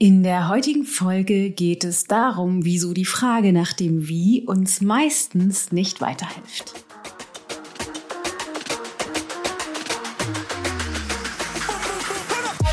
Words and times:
In 0.00 0.22
der 0.22 0.48
heutigen 0.48 0.84
Folge 0.84 1.50
geht 1.50 1.82
es 1.82 2.04
darum, 2.04 2.64
wieso 2.64 2.92
die 2.92 3.04
Frage 3.04 3.52
nach 3.52 3.72
dem 3.72 4.06
Wie 4.06 4.44
uns 4.46 4.80
meistens 4.80 5.72
nicht 5.72 6.00
weiterhilft. 6.00 6.72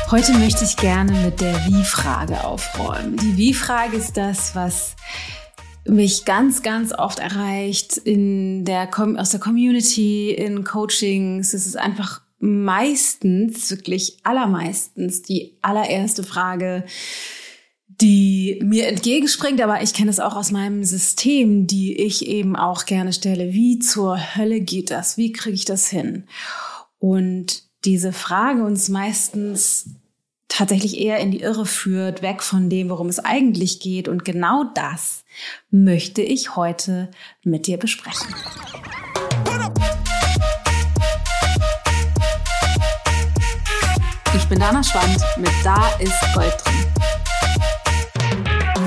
Heute 0.08 0.34
möchte 0.34 0.64
ich 0.64 0.76
gerne 0.76 1.10
mit 1.24 1.40
der 1.40 1.56
Wie-Frage 1.66 2.44
aufräumen. 2.44 3.16
Die 3.16 3.36
Wie-Frage 3.36 3.96
ist 3.96 4.16
das, 4.16 4.54
was 4.54 4.94
mich 5.84 6.26
ganz, 6.26 6.62
ganz 6.62 6.92
oft 6.92 7.18
erreicht 7.18 7.96
in 7.96 8.64
der, 8.64 8.88
aus 9.18 9.30
der 9.30 9.40
Community, 9.40 10.30
in 10.30 10.62
Coachings. 10.62 11.54
Es 11.54 11.66
ist 11.66 11.76
einfach 11.76 12.20
meistens, 12.38 13.70
wirklich 13.70 14.18
allermeistens 14.22 15.22
die 15.22 15.56
allererste 15.62 16.22
Frage, 16.22 16.84
die 18.00 18.60
mir 18.62 18.88
entgegenspringt, 18.88 19.60
aber 19.60 19.82
ich 19.82 19.94
kenne 19.94 20.10
es 20.10 20.20
auch 20.20 20.36
aus 20.36 20.50
meinem 20.50 20.84
System, 20.84 21.66
die 21.66 21.96
ich 21.96 22.26
eben 22.26 22.56
auch 22.56 22.84
gerne 22.84 23.12
stelle. 23.12 23.52
Wie 23.52 23.78
zur 23.78 24.36
Hölle 24.36 24.60
geht 24.60 24.90
das? 24.90 25.16
Wie 25.16 25.32
kriege 25.32 25.54
ich 25.54 25.64
das 25.64 25.88
hin? 25.88 26.24
Und 26.98 27.62
diese 27.84 28.12
Frage 28.12 28.64
uns 28.64 28.88
meistens 28.88 29.90
tatsächlich 30.48 31.00
eher 31.00 31.18
in 31.18 31.30
die 31.30 31.40
Irre 31.40 31.66
führt, 31.66 32.22
weg 32.22 32.42
von 32.42 32.68
dem, 32.68 32.88
worum 32.88 33.08
es 33.08 33.18
eigentlich 33.18 33.80
geht. 33.80 34.08
Und 34.08 34.24
genau 34.24 34.64
das 34.74 35.24
möchte 35.70 36.22
ich 36.22 36.56
heute 36.56 37.10
mit 37.42 37.66
dir 37.66 37.78
besprechen. 37.78 38.34
Ich 44.46 44.50
bin 44.50 44.60
Dana 44.60 44.80
Schwand 44.80 45.18
mit 45.38 45.50
Da 45.64 45.88
ist 45.98 46.14
Gold 46.32 46.54
drin. 46.64 46.86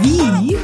Wie, 0.01 0.57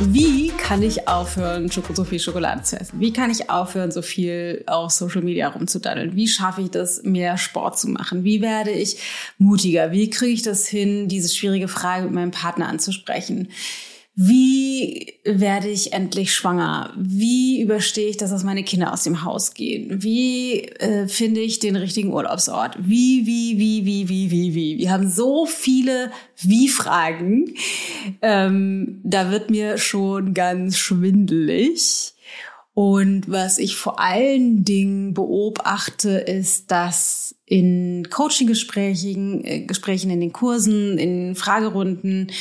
wie 0.00 0.48
kann 0.48 0.82
ich 0.82 1.06
aufhören, 1.06 1.68
so 1.68 2.04
viel 2.04 2.18
Schokolade 2.18 2.62
zu 2.62 2.80
essen? 2.80 3.00
Wie 3.00 3.12
kann 3.12 3.30
ich 3.30 3.50
aufhören, 3.50 3.90
so 3.90 4.00
viel 4.00 4.64
auf 4.66 4.92
Social 4.92 5.20
Media 5.20 5.48
rumzudaddeln? 5.48 6.16
Wie 6.16 6.26
schaffe 6.26 6.62
ich 6.62 6.70
das, 6.70 7.02
mehr 7.02 7.36
Sport 7.36 7.78
zu 7.78 7.88
machen? 7.88 8.24
Wie 8.24 8.40
werde 8.40 8.70
ich 8.70 8.96
mutiger? 9.36 9.92
Wie 9.92 10.08
kriege 10.08 10.32
ich 10.32 10.42
das 10.42 10.66
hin, 10.66 11.08
diese 11.08 11.28
schwierige 11.28 11.68
Frage 11.68 12.04
mit 12.04 12.14
meinem 12.14 12.30
Partner 12.30 12.66
anzusprechen? 12.66 13.48
Wie 14.20 15.14
werde 15.22 15.68
ich 15.68 15.92
endlich 15.92 16.34
schwanger? 16.34 16.92
Wie 16.96 17.62
überstehe 17.62 18.08
ich 18.08 18.16
das, 18.16 18.30
dass 18.30 18.42
meine 18.42 18.64
Kinder 18.64 18.92
aus 18.92 19.04
dem 19.04 19.22
Haus 19.22 19.54
gehen? 19.54 20.02
Wie 20.02 20.62
äh, 20.80 21.06
finde 21.06 21.38
ich 21.38 21.60
den 21.60 21.76
richtigen 21.76 22.12
Urlaubsort? 22.12 22.76
Wie, 22.80 23.26
wie, 23.26 23.58
wie, 23.58 23.86
wie, 23.86 24.08
wie, 24.08 24.30
wie, 24.32 24.54
wie? 24.56 24.78
Wir 24.78 24.90
haben 24.90 25.08
so 25.08 25.46
viele 25.46 26.10
Wie-Fragen. 26.36 27.54
Ähm, 28.20 29.00
da 29.04 29.30
wird 29.30 29.50
mir 29.50 29.78
schon 29.78 30.34
ganz 30.34 30.76
schwindelig. 30.76 32.14
Und 32.74 33.30
was 33.30 33.58
ich 33.58 33.76
vor 33.76 34.00
allen 34.00 34.64
Dingen 34.64 35.14
beobachte, 35.14 36.10
ist, 36.10 36.72
dass 36.72 37.36
in 37.46 38.08
Coaching-Gesprächen, 38.10 39.44
äh, 39.44 39.60
Gesprächen 39.60 40.10
in 40.10 40.18
den 40.18 40.32
Kursen, 40.32 40.98
in 40.98 41.36
Fragerunden, 41.36 42.32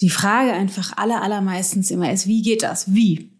die 0.00 0.10
Frage 0.10 0.52
einfach 0.52 0.96
aller, 0.96 1.22
allermeistens 1.22 1.90
immer 1.90 2.12
ist, 2.12 2.26
wie 2.26 2.42
geht 2.42 2.62
das? 2.62 2.94
Wie? 2.94 3.32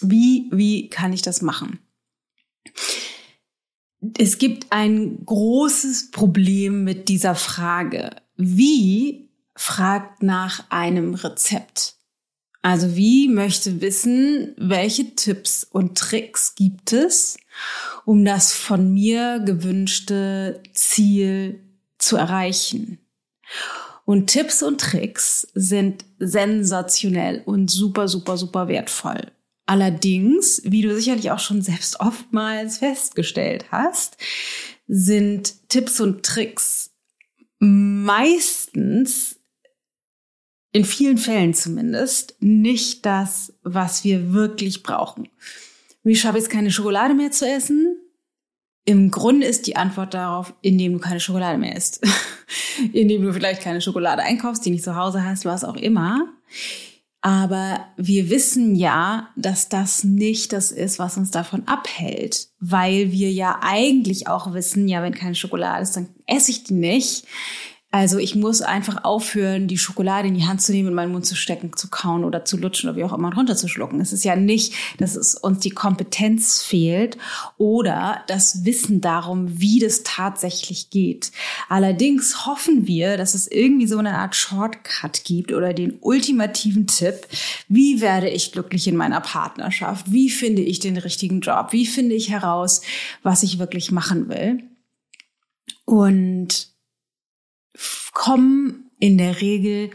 Wie, 0.00 0.48
wie 0.52 0.88
kann 0.88 1.12
ich 1.12 1.22
das 1.22 1.42
machen? 1.42 1.78
Es 4.18 4.38
gibt 4.38 4.72
ein 4.72 5.24
großes 5.24 6.10
Problem 6.10 6.84
mit 6.84 7.08
dieser 7.08 7.34
Frage. 7.34 8.10
Wie 8.36 9.30
fragt 9.54 10.22
nach 10.22 10.70
einem 10.70 11.14
Rezept? 11.14 11.96
Also 12.62 12.94
wie 12.96 13.28
möchte 13.28 13.80
wissen, 13.80 14.54
welche 14.56 15.14
Tipps 15.16 15.64
und 15.64 15.98
Tricks 15.98 16.54
gibt 16.54 16.92
es, 16.92 17.36
um 18.04 18.24
das 18.24 18.52
von 18.52 18.92
mir 18.92 19.40
gewünschte 19.40 20.62
Ziel 20.72 21.60
zu 21.98 22.16
erreichen? 22.16 22.98
Und 24.12 24.26
Tipps 24.26 24.62
und 24.62 24.78
Tricks 24.78 25.48
sind 25.54 26.04
sensationell 26.18 27.40
und 27.46 27.70
super, 27.70 28.08
super, 28.08 28.36
super 28.36 28.68
wertvoll. 28.68 29.32
Allerdings, 29.64 30.60
wie 30.66 30.82
du 30.82 30.94
sicherlich 30.94 31.30
auch 31.30 31.38
schon 31.38 31.62
selbst 31.62 31.98
oftmals 31.98 32.76
festgestellt 32.76 33.64
hast, 33.72 34.18
sind 34.86 35.66
Tipps 35.70 35.98
und 35.98 36.26
Tricks 36.26 36.90
meistens, 37.58 39.40
in 40.72 40.84
vielen 40.84 41.16
Fällen 41.16 41.54
zumindest, 41.54 42.36
nicht 42.38 43.06
das, 43.06 43.54
was 43.62 44.04
wir 44.04 44.34
wirklich 44.34 44.82
brauchen. 44.82 45.30
Wie 46.02 46.16
schaffe 46.16 46.36
ich 46.36 46.44
es, 46.44 46.50
keine 46.50 46.70
Schokolade 46.70 47.14
mehr 47.14 47.30
zu 47.30 47.48
essen? 47.48 47.91
Im 48.84 49.10
Grunde 49.10 49.46
ist 49.46 49.66
die 49.66 49.76
Antwort 49.76 50.14
darauf, 50.14 50.54
indem 50.60 50.94
du 50.94 50.98
keine 50.98 51.20
Schokolade 51.20 51.58
mehr 51.58 51.76
isst. 51.76 52.04
indem 52.92 53.22
du 53.22 53.32
vielleicht 53.32 53.62
keine 53.62 53.80
Schokolade 53.80 54.22
einkaufst, 54.22 54.64
die 54.64 54.70
nicht 54.70 54.84
zu 54.84 54.96
Hause 54.96 55.24
hast, 55.24 55.44
was 55.44 55.64
auch 55.64 55.76
immer. 55.76 56.28
Aber 57.20 57.86
wir 57.96 58.30
wissen 58.30 58.74
ja, 58.74 59.28
dass 59.36 59.68
das 59.68 60.02
nicht 60.02 60.52
das 60.52 60.72
ist, 60.72 60.98
was 60.98 61.16
uns 61.16 61.30
davon 61.30 61.68
abhält, 61.68 62.48
weil 62.58 63.12
wir 63.12 63.30
ja 63.30 63.60
eigentlich 63.62 64.26
auch 64.26 64.52
wissen, 64.54 64.88
ja, 64.88 65.04
wenn 65.04 65.14
keine 65.14 65.36
Schokolade 65.36 65.84
ist, 65.84 65.96
dann 65.96 66.08
esse 66.26 66.50
ich 66.50 66.64
die 66.64 66.74
nicht. 66.74 67.24
Also 67.94 68.16
ich 68.16 68.34
muss 68.34 68.62
einfach 68.62 69.04
aufhören, 69.04 69.68
die 69.68 69.76
Schokolade 69.76 70.26
in 70.26 70.34
die 70.34 70.46
Hand 70.46 70.62
zu 70.62 70.72
nehmen, 70.72 70.88
in 70.88 70.94
meinen 70.94 71.12
Mund 71.12 71.26
zu 71.26 71.36
stecken, 71.36 71.76
zu 71.76 71.88
kauen 71.90 72.24
oder 72.24 72.42
zu 72.42 72.56
lutschen 72.56 72.88
oder 72.88 72.96
wie 72.96 73.04
auch 73.04 73.12
immer 73.12 73.34
runterzuschlucken. 73.34 74.00
Es 74.00 74.14
ist 74.14 74.24
ja 74.24 74.34
nicht, 74.34 74.72
dass 74.96 75.14
es 75.14 75.34
uns 75.34 75.58
die 75.58 75.72
Kompetenz 75.72 76.62
fehlt 76.62 77.18
oder 77.58 78.22
das 78.28 78.64
Wissen 78.64 79.02
darum, 79.02 79.60
wie 79.60 79.78
das 79.78 80.04
tatsächlich 80.04 80.88
geht. 80.88 81.32
Allerdings 81.68 82.46
hoffen 82.46 82.86
wir, 82.86 83.18
dass 83.18 83.34
es 83.34 83.46
irgendwie 83.46 83.86
so 83.86 83.98
eine 83.98 84.16
Art 84.16 84.34
Shortcut 84.34 85.24
gibt 85.24 85.52
oder 85.52 85.74
den 85.74 85.98
ultimativen 86.00 86.86
Tipp, 86.86 87.26
wie 87.68 88.00
werde 88.00 88.30
ich 88.30 88.52
glücklich 88.52 88.88
in 88.88 88.96
meiner 88.96 89.20
Partnerschaft? 89.20 90.10
Wie 90.10 90.30
finde 90.30 90.62
ich 90.62 90.80
den 90.80 90.96
richtigen 90.96 91.42
Job? 91.42 91.72
Wie 91.72 91.84
finde 91.84 92.14
ich 92.14 92.30
heraus, 92.30 92.80
was 93.22 93.42
ich 93.42 93.58
wirklich 93.58 93.92
machen 93.92 94.30
will? 94.30 94.62
Und 95.84 96.71
kommen 98.12 98.90
in 98.98 99.18
der 99.18 99.40
Regel 99.40 99.90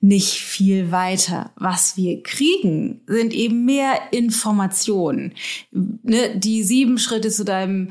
nicht 0.00 0.40
viel 0.40 0.90
weiter. 0.90 1.52
Was 1.56 1.98
wir 1.98 2.22
kriegen, 2.22 3.02
sind 3.06 3.34
eben 3.34 3.66
mehr 3.66 4.00
Informationen. 4.12 5.34
Ne? 5.70 6.38
Die 6.38 6.62
sieben 6.62 6.98
Schritte 6.98 7.30
zu 7.30 7.44
deinem 7.44 7.88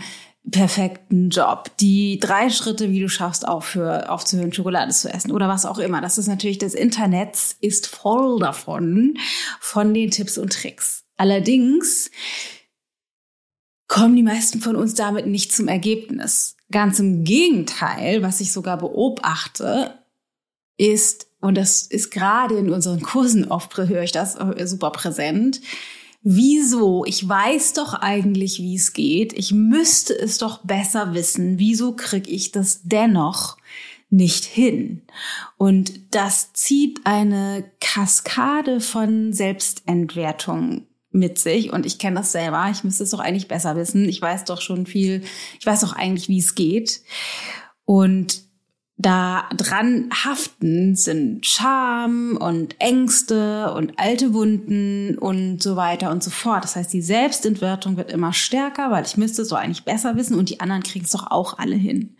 perfekten 0.52 1.30
Job, 1.30 1.72
die 1.80 2.20
drei 2.20 2.50
Schritte, 2.50 2.92
wie 2.92 3.00
du 3.00 3.10
schaffst, 3.10 3.48
aufzuhören, 3.48 4.54
Schokolade 4.54 4.92
zu 4.92 5.12
essen 5.12 5.32
oder 5.32 5.48
was 5.48 5.66
auch 5.66 5.80
immer. 5.80 6.02
Das 6.02 6.18
ist 6.18 6.28
natürlich, 6.28 6.58
das 6.58 6.74
Internet 6.74 7.38
ist 7.62 7.88
voll 7.88 8.40
davon, 8.40 9.18
von 9.60 9.94
den 9.94 10.12
Tipps 10.12 10.38
und 10.38 10.54
Tricks. 10.54 11.04
Allerdings 11.18 12.12
kommen 13.88 14.16
die 14.16 14.24
meisten 14.24 14.62
von 14.62 14.76
uns 14.76 14.94
damit 14.94 15.28
nicht 15.28 15.52
zum 15.52 15.68
Ergebnis. 15.68 16.55
Ganz 16.72 17.00
im 17.00 17.24
Gegenteil, 17.24 18.24
was 18.24 18.42
ich 18.42 18.52
sogar 18.52 18.78
beobachte, 18.78 20.00
ist, 20.78 21.28
und 21.40 21.56
das 21.56 21.84
ist 21.84 22.12
gerade 22.12 22.58
in 22.58 22.72
unseren 22.72 23.02
Kursen 23.02 23.52
oft, 23.52 23.78
höre 23.78 24.04
ich 24.04 24.12
das 24.12 24.36
äh, 24.36 24.68
super 24.68 24.92
präsent, 24.92 25.62
wieso, 26.22 27.06
ich 27.06 27.28
weiß 27.28 27.74
doch 27.74 27.94
eigentlich, 27.94 28.60
wie 28.60 28.76
es 28.76 28.94
geht, 28.94 29.32
ich 29.34 29.54
müsste 29.54 30.18
es 30.18 30.40
doch 30.40 30.64
besser 30.64 31.14
wissen, 31.14 31.60
wieso 31.60 31.96
kriege 31.96 32.30
ich 32.30 32.52
das 32.52 32.82
dennoch 32.84 33.58
nicht 34.10 34.44
hin? 34.44 35.04
Und 35.58 36.16
das 36.16 36.52
zieht 36.54 37.02
eine 37.06 37.64
Kaskade 37.80 38.82
von 38.82 39.34
Selbstentwertung 39.34 40.88
mit 41.16 41.40
sich 41.40 41.74
und 41.74 41.86
ich 41.86 41.98
kenne 41.98 42.18
das 42.18 42.32
selber. 42.32 42.68
Ich 42.72 42.84
müsste 42.84 43.04
es 43.04 43.10
doch 43.10 43.20
eigentlich 43.20 43.48
besser 43.48 43.76
wissen. 43.76 44.08
Ich 44.08 44.22
weiß 44.22 44.46
doch 44.46 44.62
schon 44.62 44.86
viel. 44.86 45.24
Ich 45.60 45.66
weiß 45.66 45.82
doch 45.82 45.94
eigentlich, 45.94 46.30
wie 46.30 46.40
es 46.40 46.56
geht. 46.56 47.02
Und 47.86 48.46
da 48.98 49.50
dran 49.56 50.10
haften 50.12 50.96
sind 50.96 51.46
Scham 51.46 52.38
und 52.38 52.80
Ängste 52.80 53.74
und 53.74 54.00
alte 54.00 54.34
Wunden 54.34 55.18
und 55.18 55.62
so 55.62 55.76
weiter 55.76 56.12
und 56.12 56.24
so 56.24 56.30
fort. 56.30 56.64
Das 56.64 56.78
heißt, 56.78 56.94
die 56.94 57.02
Selbstentwertung 57.02 57.98
wird 57.98 58.12
immer 58.12 58.32
stärker, 58.32 58.92
weil 58.92 59.06
ich 59.06 59.18
müsste 59.18 59.42
es 59.42 59.50
doch 59.50 59.58
eigentlich 59.58 59.84
besser 59.84 60.16
wissen 60.16 60.38
und 60.38 60.50
die 60.50 60.62
anderen 60.62 60.84
kriegen 60.84 61.06
es 61.06 61.12
doch 61.12 61.30
auch 61.30 61.58
alle 61.60 61.76
hin. 61.76 62.16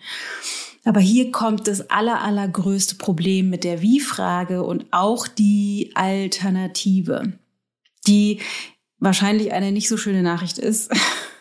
Aber 0.84 1.00
hier 1.00 1.32
kommt 1.32 1.68
das 1.68 1.90
aller, 1.90 2.22
allergrößte 2.22 2.96
Problem 2.96 3.50
mit 3.50 3.64
der 3.64 3.82
Wie-Frage 3.82 4.62
und 4.64 4.86
auch 4.92 5.28
die 5.28 5.92
Alternative, 5.96 7.34
die 8.06 8.42
wahrscheinlich 9.00 9.54
eine 9.54 9.72
nicht 9.72 9.90
so 9.90 9.98
schöne 9.98 10.24
Nachricht 10.24 10.58
ist. 10.58 10.92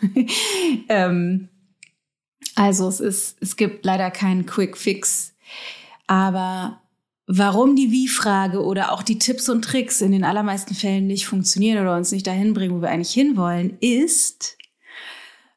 ähm, 0.88 1.48
also 2.54 2.88
es 2.88 3.00
ist, 3.00 3.36
es 3.40 3.56
gibt 3.56 3.84
leider 3.84 4.10
keinen 4.10 4.46
Quick 4.46 4.76
Fix, 4.76 5.34
aber 6.06 6.82
warum 7.26 7.74
die 7.74 7.90
Wie-Frage 7.90 8.62
oder 8.62 8.92
auch 8.92 9.02
die 9.02 9.18
Tipps 9.18 9.48
und 9.48 9.62
Tricks 9.62 10.00
in 10.00 10.12
den 10.12 10.24
allermeisten 10.24 10.74
Fällen 10.74 11.06
nicht 11.06 11.26
funktionieren 11.26 11.80
oder 11.80 11.96
uns 11.96 12.12
nicht 12.12 12.26
dahin 12.26 12.54
bringen, 12.54 12.76
wo 12.76 12.82
wir 12.82 12.90
eigentlich 12.90 13.12
hinwollen, 13.12 13.78
ist, 13.80 14.58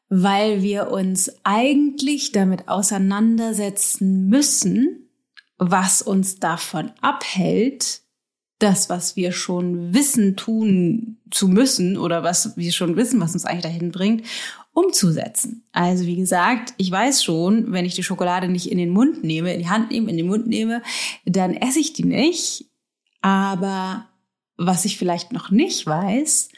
weil 0.08 0.62
wir 0.62 0.90
uns 0.90 1.30
eigentlich 1.44 2.32
damit 2.32 2.68
auseinandersetzen 2.68 4.28
müssen, 4.28 5.10
was 5.58 6.00
uns 6.00 6.38
davon 6.40 6.92
abhält, 7.00 8.02
das, 8.58 8.90
was 8.90 9.16
wir 9.16 9.32
schon 9.32 9.94
wissen, 9.94 10.36
tun 10.36 11.18
zu 11.30 11.48
müssen 11.48 11.96
oder 11.96 12.22
was 12.22 12.56
wir 12.56 12.72
schon 12.72 12.96
wissen, 12.96 13.20
was 13.20 13.34
uns 13.34 13.44
eigentlich 13.44 13.62
dahin 13.62 13.92
bringt, 13.92 14.24
umzusetzen. 14.72 15.64
Also 15.72 16.06
wie 16.06 16.16
gesagt, 16.16 16.74
ich 16.76 16.90
weiß 16.90 17.22
schon, 17.22 17.72
wenn 17.72 17.84
ich 17.84 17.94
die 17.94 18.02
Schokolade 18.02 18.48
nicht 18.48 18.70
in 18.70 18.78
den 18.78 18.90
Mund 18.90 19.24
nehme, 19.24 19.52
in 19.52 19.60
die 19.60 19.68
Hand 19.68 19.90
nehme, 19.90 20.10
in 20.10 20.16
den 20.16 20.26
Mund 20.26 20.46
nehme, 20.46 20.82
dann 21.24 21.54
esse 21.54 21.80
ich 21.80 21.92
die 21.92 22.04
nicht. 22.04 22.66
Aber 23.20 24.06
was 24.56 24.84
ich 24.84 24.98
vielleicht 24.98 25.32
noch 25.32 25.50
nicht 25.50 25.86
weiß, 25.86 26.48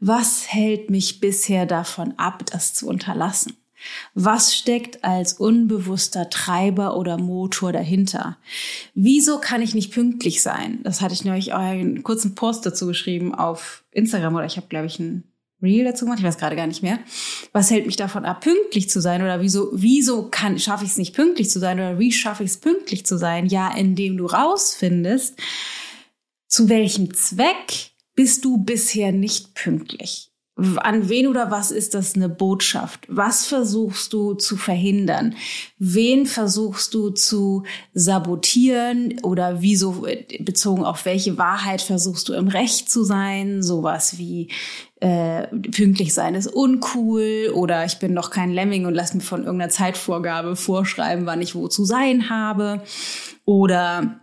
was 0.00 0.52
hält 0.52 0.90
mich 0.90 1.20
bisher 1.20 1.66
davon 1.66 2.14
ab, 2.18 2.44
das 2.46 2.74
zu 2.74 2.86
unterlassen? 2.86 3.56
Was 4.14 4.56
steckt 4.56 5.04
als 5.04 5.34
unbewusster 5.34 6.30
Treiber 6.30 6.96
oder 6.96 7.18
Motor 7.18 7.72
dahinter? 7.72 8.38
Wieso 8.94 9.38
kann 9.38 9.62
ich 9.62 9.74
nicht 9.74 9.92
pünktlich 9.92 10.42
sein? 10.42 10.80
Das 10.82 11.00
hatte 11.00 11.14
ich 11.14 11.24
neulich 11.24 11.52
auch 11.52 11.58
einen 11.58 12.02
kurzen 12.02 12.34
Post 12.34 12.64
dazu 12.66 12.86
geschrieben 12.86 13.34
auf 13.34 13.84
Instagram 13.92 14.34
oder 14.34 14.46
ich 14.46 14.56
habe, 14.56 14.68
glaube 14.68 14.86
ich, 14.86 14.98
einen 15.00 15.24
Reel 15.62 15.84
dazu 15.84 16.04
gemacht, 16.04 16.18
ich 16.18 16.24
weiß 16.24 16.38
gerade 16.38 16.56
gar 16.56 16.66
nicht 16.66 16.82
mehr. 16.82 16.98
Was 17.52 17.70
hält 17.70 17.86
mich 17.86 17.96
davon 17.96 18.24
ab, 18.24 18.42
pünktlich 18.42 18.90
zu 18.90 19.00
sein? 19.00 19.22
Oder 19.22 19.40
wieso, 19.40 19.70
wieso 19.72 20.28
kann, 20.30 20.58
schaffe 20.58 20.84
ich 20.84 20.90
es 20.90 20.98
nicht 20.98 21.14
pünktlich 21.14 21.50
zu 21.50 21.58
sein? 21.58 21.78
Oder 21.78 21.98
wie 21.98 22.12
schaffe 22.12 22.44
ich 22.44 22.50
es 22.50 22.56
pünktlich 22.58 23.06
zu 23.06 23.16
sein? 23.16 23.46
Ja, 23.46 23.74
indem 23.74 24.18
du 24.18 24.26
rausfindest, 24.26 25.38
zu 26.46 26.68
welchem 26.68 27.14
Zweck 27.14 27.92
bist 28.14 28.44
du 28.44 28.58
bisher 28.58 29.12
nicht 29.12 29.54
pünktlich? 29.54 30.30
An 30.56 31.10
wen 31.10 31.26
oder 31.26 31.50
was 31.50 31.70
ist 31.70 31.92
das 31.92 32.14
eine 32.14 32.30
Botschaft? 32.30 33.06
Was 33.08 33.44
versuchst 33.44 34.14
du 34.14 34.32
zu 34.32 34.56
verhindern? 34.56 35.34
Wen 35.78 36.24
versuchst 36.24 36.94
du 36.94 37.10
zu 37.10 37.64
sabotieren 37.92 39.20
oder 39.22 39.60
wieso 39.60 40.06
bezogen 40.40 40.82
auf 40.82 41.04
welche 41.04 41.36
Wahrheit 41.36 41.82
versuchst 41.82 42.30
du 42.30 42.32
im 42.32 42.48
Recht 42.48 42.90
zu 42.90 43.04
sein? 43.04 43.62
Sowas 43.62 44.16
wie 44.16 44.48
äh, 45.00 45.46
pünktlich 45.48 46.14
sein 46.14 46.34
ist 46.34 46.46
uncool 46.46 47.50
oder 47.52 47.84
ich 47.84 47.98
bin 47.98 48.14
noch 48.14 48.30
kein 48.30 48.50
Lemming 48.50 48.86
und 48.86 48.94
lass 48.94 49.12
mir 49.12 49.20
von 49.20 49.44
irgendeiner 49.44 49.70
Zeitvorgabe 49.70 50.56
vorschreiben, 50.56 51.26
wann 51.26 51.42
ich 51.42 51.54
wo 51.54 51.68
zu 51.68 51.84
sein 51.84 52.30
habe 52.30 52.80
oder 53.44 54.20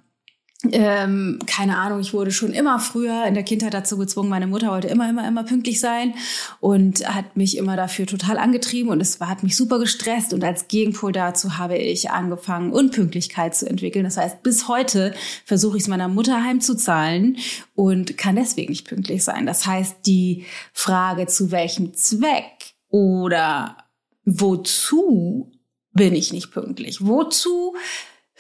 ähm, 0.72 1.40
keine 1.46 1.78
Ahnung, 1.78 2.00
ich 2.00 2.14
wurde 2.14 2.32
schon 2.32 2.54
immer 2.54 2.80
früher 2.80 3.26
in 3.26 3.34
der 3.34 3.44
Kindheit 3.44 3.74
dazu 3.74 3.98
gezwungen. 3.98 4.30
Meine 4.30 4.48
Mutter 4.48 4.72
wollte 4.72 4.88
immer, 4.88 5.10
immer, 5.10 5.28
immer 5.28 5.44
pünktlich 5.44 5.82
sein 5.82 6.14
und 6.62 7.06
hat 7.08 7.36
mich 7.36 7.58
immer 7.58 7.76
dafür 7.76 8.08
total 8.08 8.38
angetrieben 8.38 8.90
und 8.90 9.02
es 9.02 9.20
war, 9.20 9.28
hat 9.28 9.44
mich 9.44 9.58
super 9.58 9.78
gestresst. 9.78 10.34
Und 10.34 10.44
als 10.44 10.70
Gegenpol 10.70 11.12
dazu 11.12 11.58
habe 11.58 11.78
ich 11.78 12.12
angefangen, 12.12 12.72
Unpünktlichkeit 12.72 13.56
zu 13.56 13.70
entwickeln. 13.70 14.06
Das 14.06 14.16
heißt, 14.16 14.42
bis 14.42 14.70
heute 14.70 15.14
versuche 15.46 15.76
ich 15.76 15.84
es 15.84 15.90
meiner 15.90 16.08
Mutter 16.08 16.44
heimzuzahlen 16.44 17.38
und 17.76 18.18
kann 18.18 18.38
deswegen 18.38 18.72
nicht 18.72 18.88
pünktlich 18.88 19.24
sein. 19.24 19.46
Das 19.46 19.68
heißt, 19.68 19.98
die 20.06 20.46
Frage, 20.72 21.28
zu 21.28 21.52
welchem 21.52 21.94
Zweck 21.94 22.74
oder 22.90 23.78
wozu 24.24 25.52
bin 25.92 26.16
ich 26.16 26.32
nicht 26.32 26.52
pünktlich? 26.52 27.06
Wozu 27.06 27.76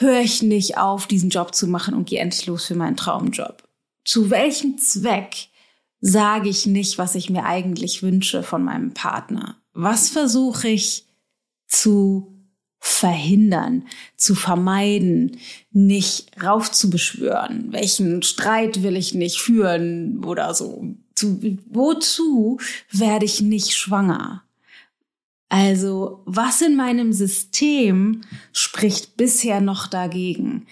höre 0.03 0.19
ich 0.19 0.43
nicht 0.43 0.77
auf, 0.77 1.07
diesen 1.07 1.31
Job 1.31 1.55
zu 1.55 1.67
machen 1.67 1.95
und 1.95 2.07
gehe 2.07 2.19
endlich 2.19 2.45
los 2.45 2.65
für 2.65 2.75
meinen 2.75 2.95
Traumjob? 2.95 3.63
Zu 4.05 4.29
welchem 4.29 4.77
Zweck 4.77 5.47
sage 5.99 6.49
ich 6.49 6.65
nicht, 6.65 6.97
was 6.97 7.15
ich 7.15 7.29
mir 7.29 7.45
eigentlich 7.45 8.03
wünsche 8.03 8.43
von 8.43 8.63
meinem 8.63 8.93
Partner? 8.93 9.57
Was 9.73 10.09
versuche 10.09 10.67
ich 10.67 11.05
zu 11.67 12.33
verhindern, 12.79 13.87
zu 14.17 14.35
vermeiden, 14.35 15.37
nicht 15.71 16.31
raufzubeschwören? 16.43 17.71
Welchen 17.71 18.21
Streit 18.21 18.83
will 18.83 18.97
ich 18.97 19.13
nicht 19.13 19.39
führen 19.39 20.23
oder 20.25 20.53
so? 20.53 20.93
Zu, 21.15 21.39
wozu 21.69 22.59
werde 22.91 23.25
ich 23.25 23.39
nicht 23.39 23.71
schwanger? 23.71 24.43
Also 25.53 26.23
was 26.25 26.63
in 26.63 26.75
meinem 26.75 27.13
System 27.13 28.21
spricht 28.53 29.17
bisher 29.17 29.61
noch 29.61 29.85
dagegen? 29.85 30.65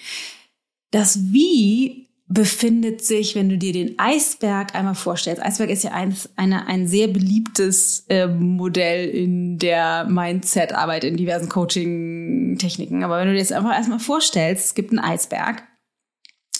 Das 0.89 1.31
Wie 1.31 2.07
befindet 2.28 3.06
sich, 3.06 3.36
wenn 3.36 3.48
du 3.48 3.60
dir 3.60 3.74
den 3.74 4.00
Eisberg 4.00 4.74
einmal 4.74 4.95
vorstellst. 4.95 5.44
Eisberg 5.44 5.69
ist 5.69 5.83
ja 5.83 5.92
eins, 5.92 6.30
eine, 6.36 6.66
ein 6.66 6.88
sehr 6.88 7.07
beliebtes 7.07 8.06
äh, 8.10 8.25
Modell 8.25 9.07
in 9.10 9.60
der 9.60 10.06
Mindset-Arbeit, 10.06 11.04
in 11.04 11.16
diversen 11.16 11.48
Coaching-Techniken. 11.48 13.04
Aber 13.04 13.19
wenn 13.19 13.28
du 13.28 13.33
dir 13.33 13.39
jetzt 13.39 13.54
einfach 13.54 13.75
erstmal 13.75 14.00
vorstellst, 14.00 14.66
es 14.66 14.74
gibt 14.74 14.89
einen 14.89 15.00
Eisberg. 15.00 15.62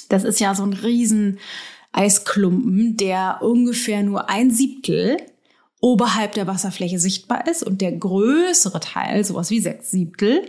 Das 0.10 0.26
ist 0.26 0.40
ja 0.40 0.54
so 0.54 0.62
ein 0.62 0.74
riesen 0.74 1.40
Eisklumpen, 1.92 2.98
der 2.98 3.40
ungefähr 3.42 4.04
nur 4.04 4.30
ein 4.30 4.52
Siebtel 4.52 5.18
oberhalb 5.82 6.34
der 6.34 6.48
Wasserfläche 6.48 7.00
sichtbar 7.00 7.48
ist 7.48 7.64
und 7.64 7.82
der 7.82 7.92
größere 7.92 8.80
Teil, 8.80 9.26
sowas 9.26 9.50
wie 9.50 9.60
sechs 9.60 9.92
Siebtel, 9.92 10.44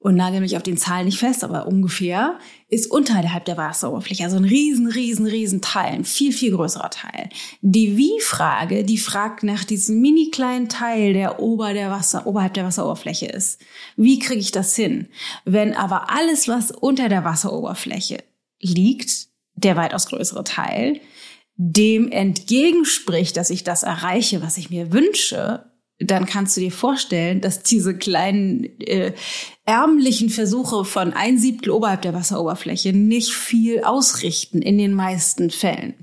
und 0.00 0.14
nagel 0.14 0.40
mich 0.40 0.56
auf 0.56 0.62
den 0.62 0.76
Zahlen 0.76 1.06
nicht 1.06 1.18
fest, 1.18 1.42
aber 1.42 1.66
ungefähr, 1.66 2.38
ist 2.68 2.88
unterhalb 2.88 3.44
der 3.46 3.56
Wasseroberfläche. 3.56 4.22
Also 4.22 4.36
ein 4.36 4.44
riesen, 4.44 4.86
riesen, 4.86 5.26
riesen 5.26 5.60
Teil, 5.60 5.92
ein 5.92 6.04
viel, 6.04 6.32
viel 6.32 6.54
größerer 6.54 6.90
Teil. 6.90 7.30
Die 7.62 7.96
Wie-Frage, 7.96 8.84
die 8.84 8.98
fragt 8.98 9.42
nach 9.42 9.64
diesem 9.64 10.00
mini 10.00 10.30
kleinen 10.30 10.68
Teil, 10.68 11.14
der 11.14 11.40
ober 11.40 11.72
der 11.72 11.90
Wasser, 11.90 12.28
oberhalb 12.28 12.54
der 12.54 12.64
Wasseroberfläche 12.64 13.26
ist. 13.26 13.60
Wie 13.96 14.20
kriege 14.20 14.40
ich 14.40 14.52
das 14.52 14.76
hin? 14.76 15.08
Wenn 15.44 15.74
aber 15.74 16.10
alles, 16.10 16.46
was 16.46 16.70
unter 16.70 17.08
der 17.08 17.24
Wasseroberfläche 17.24 18.18
liegt, 18.60 19.26
der 19.56 19.76
weitaus 19.76 20.06
größere 20.06 20.44
Teil, 20.44 21.00
dem 21.58 22.10
entgegenspricht, 22.10 23.36
dass 23.36 23.50
ich 23.50 23.64
das 23.64 23.82
erreiche, 23.82 24.40
was 24.42 24.56
ich 24.56 24.70
mir 24.70 24.92
wünsche, 24.92 25.64
dann 25.98 26.26
kannst 26.26 26.56
du 26.56 26.60
dir 26.60 26.70
vorstellen, 26.70 27.40
dass 27.40 27.64
diese 27.64 27.96
kleinen 27.96 28.78
äh, 28.80 29.12
ärmlichen 29.64 30.30
Versuche 30.30 30.84
von 30.84 31.12
ein 31.12 31.36
Siebtel 31.38 31.70
oberhalb 31.70 32.02
der 32.02 32.14
Wasseroberfläche 32.14 32.92
nicht 32.92 33.32
viel 33.32 33.82
ausrichten 33.82 34.62
in 34.62 34.78
den 34.78 34.94
meisten 34.94 35.50
Fällen. 35.50 35.94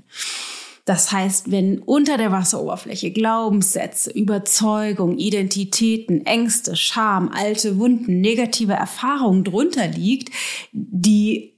Das 0.84 1.10
heißt, 1.10 1.50
wenn 1.50 1.78
unter 1.78 2.18
der 2.18 2.30
Wasseroberfläche 2.30 3.10
Glaubenssätze, 3.10 4.10
Überzeugung, 4.10 5.16
Identitäten, 5.16 6.26
Ängste, 6.26 6.76
Scham, 6.76 7.30
alte 7.30 7.78
Wunden, 7.78 8.20
negative 8.20 8.74
Erfahrungen 8.74 9.42
drunter 9.42 9.88
liegt, 9.88 10.28
die 10.72 11.55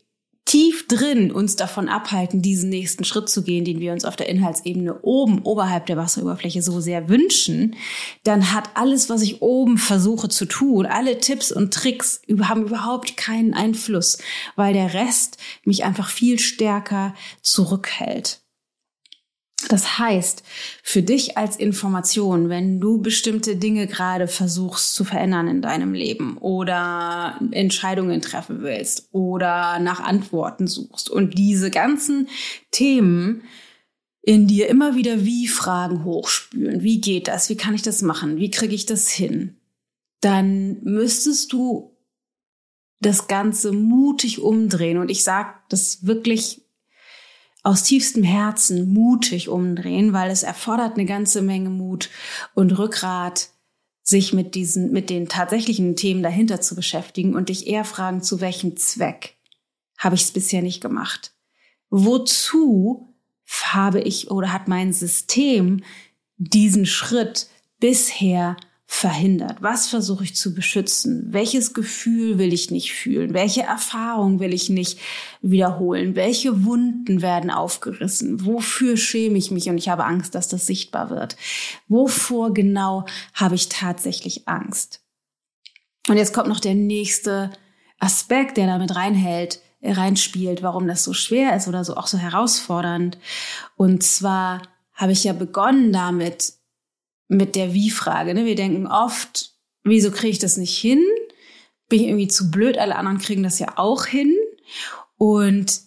tief 0.48 0.86
drin 0.88 1.30
uns 1.30 1.56
davon 1.56 1.90
abhalten, 1.90 2.40
diesen 2.40 2.70
nächsten 2.70 3.04
Schritt 3.04 3.28
zu 3.28 3.42
gehen, 3.42 3.66
den 3.66 3.80
wir 3.80 3.92
uns 3.92 4.06
auf 4.06 4.16
der 4.16 4.30
Inhaltsebene 4.30 5.00
oben, 5.02 5.42
oberhalb 5.42 5.84
der 5.84 5.98
Wasseroberfläche 5.98 6.62
so 6.62 6.80
sehr 6.80 7.10
wünschen, 7.10 7.76
dann 8.24 8.54
hat 8.54 8.70
alles, 8.74 9.10
was 9.10 9.20
ich 9.20 9.42
oben 9.42 9.76
versuche 9.76 10.30
zu 10.30 10.46
tun, 10.46 10.86
alle 10.86 11.18
Tipps 11.18 11.52
und 11.52 11.74
Tricks 11.74 12.22
haben 12.40 12.62
überhaupt 12.64 13.18
keinen 13.18 13.52
Einfluss, 13.52 14.18
weil 14.56 14.72
der 14.72 14.94
Rest 14.94 15.36
mich 15.64 15.84
einfach 15.84 16.08
viel 16.08 16.38
stärker 16.38 17.14
zurückhält. 17.42 18.40
Das 19.68 19.98
heißt, 19.98 20.42
für 20.82 21.02
dich 21.02 21.36
als 21.36 21.56
Information, 21.56 22.48
wenn 22.48 22.80
du 22.80 23.00
bestimmte 23.00 23.56
Dinge 23.56 23.86
gerade 23.86 24.26
versuchst 24.26 24.94
zu 24.94 25.04
verändern 25.04 25.46
in 25.46 25.62
deinem 25.62 25.92
Leben 25.92 26.38
oder 26.38 27.38
Entscheidungen 27.50 28.20
treffen 28.22 28.62
willst 28.62 29.08
oder 29.12 29.78
nach 29.78 30.00
Antworten 30.00 30.66
suchst 30.66 31.10
und 31.10 31.36
diese 31.36 31.70
ganzen 31.70 32.28
Themen 32.70 33.42
in 34.22 34.46
dir 34.46 34.68
immer 34.68 34.96
wieder 34.96 35.24
wie 35.24 35.48
Fragen 35.48 36.04
hochspülen. 36.04 36.82
Wie 36.82 37.00
geht 37.00 37.28
das? 37.28 37.48
Wie 37.48 37.56
kann 37.56 37.74
ich 37.74 37.82
das 37.82 38.02
machen? 38.02 38.36
Wie 38.36 38.50
kriege 38.50 38.74
ich 38.74 38.86
das 38.86 39.08
hin? 39.08 39.56
Dann 40.20 40.82
müsstest 40.82 41.52
du 41.52 41.96
das 43.00 43.28
Ganze 43.28 43.72
mutig 43.72 44.40
umdrehen. 44.40 44.98
Und 44.98 45.10
ich 45.10 45.24
sage 45.24 45.54
das 45.68 46.06
wirklich 46.06 46.67
aus 47.68 47.82
tiefstem 47.82 48.22
Herzen 48.22 48.94
mutig 48.94 49.50
umdrehen, 49.50 50.14
weil 50.14 50.30
es 50.30 50.42
erfordert 50.42 50.94
eine 50.94 51.04
ganze 51.04 51.42
Menge 51.42 51.68
Mut 51.68 52.08
und 52.54 52.78
Rückgrat, 52.78 53.50
sich 54.02 54.32
mit 54.32 54.54
diesen, 54.54 54.90
mit 54.90 55.10
den 55.10 55.28
tatsächlichen 55.28 55.94
Themen 55.94 56.22
dahinter 56.22 56.62
zu 56.62 56.74
beschäftigen 56.74 57.36
und 57.36 57.50
dich 57.50 57.66
eher 57.66 57.84
fragen, 57.84 58.22
zu 58.22 58.40
welchem 58.40 58.78
Zweck 58.78 59.36
habe 59.98 60.14
ich 60.14 60.22
es 60.22 60.32
bisher 60.32 60.62
nicht 60.62 60.80
gemacht? 60.80 61.34
Wozu 61.90 63.14
habe 63.64 64.00
ich 64.00 64.30
oder 64.30 64.50
hat 64.50 64.66
mein 64.66 64.94
System 64.94 65.82
diesen 66.38 66.86
Schritt 66.86 67.48
bisher 67.80 68.56
verhindert? 68.90 69.58
Was 69.60 69.86
versuche 69.86 70.24
ich 70.24 70.34
zu 70.34 70.54
beschützen? 70.54 71.26
Welches 71.28 71.74
Gefühl 71.74 72.38
will 72.38 72.54
ich 72.54 72.70
nicht 72.70 72.94
fühlen? 72.94 73.34
Welche 73.34 73.62
Erfahrung 73.62 74.40
will 74.40 74.54
ich 74.54 74.70
nicht 74.70 74.98
wiederholen? 75.42 76.16
Welche 76.16 76.64
Wunden 76.64 77.20
werden 77.20 77.50
aufgerissen? 77.50 78.46
Wofür 78.46 78.96
schäme 78.96 79.36
ich 79.36 79.50
mich 79.50 79.68
und 79.68 79.76
ich 79.76 79.90
habe 79.90 80.06
Angst, 80.06 80.34
dass 80.34 80.48
das 80.48 80.66
sichtbar 80.66 81.10
wird? 81.10 81.36
Wovor 81.86 82.54
genau 82.54 83.04
habe 83.34 83.56
ich 83.56 83.68
tatsächlich 83.68 84.48
Angst? 84.48 85.02
Und 86.08 86.16
jetzt 86.16 86.32
kommt 86.32 86.48
noch 86.48 86.58
der 86.58 86.74
nächste 86.74 87.50
Aspekt, 88.00 88.56
der 88.56 88.68
damit 88.68 88.96
reinhält, 88.96 89.60
reinspielt, 89.82 90.62
warum 90.62 90.88
das 90.88 91.04
so 91.04 91.12
schwer 91.12 91.54
ist 91.54 91.68
oder 91.68 91.84
so 91.84 91.94
auch 91.94 92.06
so 92.06 92.16
herausfordernd. 92.16 93.18
Und 93.76 94.02
zwar 94.02 94.62
habe 94.94 95.12
ich 95.12 95.24
ja 95.24 95.34
begonnen 95.34 95.92
damit, 95.92 96.54
mit 97.28 97.54
der 97.54 97.74
Wie-Frage. 97.74 98.34
Ne? 98.34 98.44
Wir 98.44 98.56
denken 98.56 98.86
oft, 98.86 99.52
wieso 99.84 100.10
kriege 100.10 100.32
ich 100.32 100.38
das 100.38 100.56
nicht 100.56 100.76
hin? 100.76 101.02
Bin 101.88 102.00
ich 102.00 102.06
irgendwie 102.08 102.28
zu 102.28 102.50
blöd? 102.50 102.78
Alle 102.78 102.96
anderen 102.96 103.18
kriegen 103.18 103.42
das 103.42 103.58
ja 103.58 103.74
auch 103.76 104.06
hin. 104.06 104.34
Und 105.16 105.80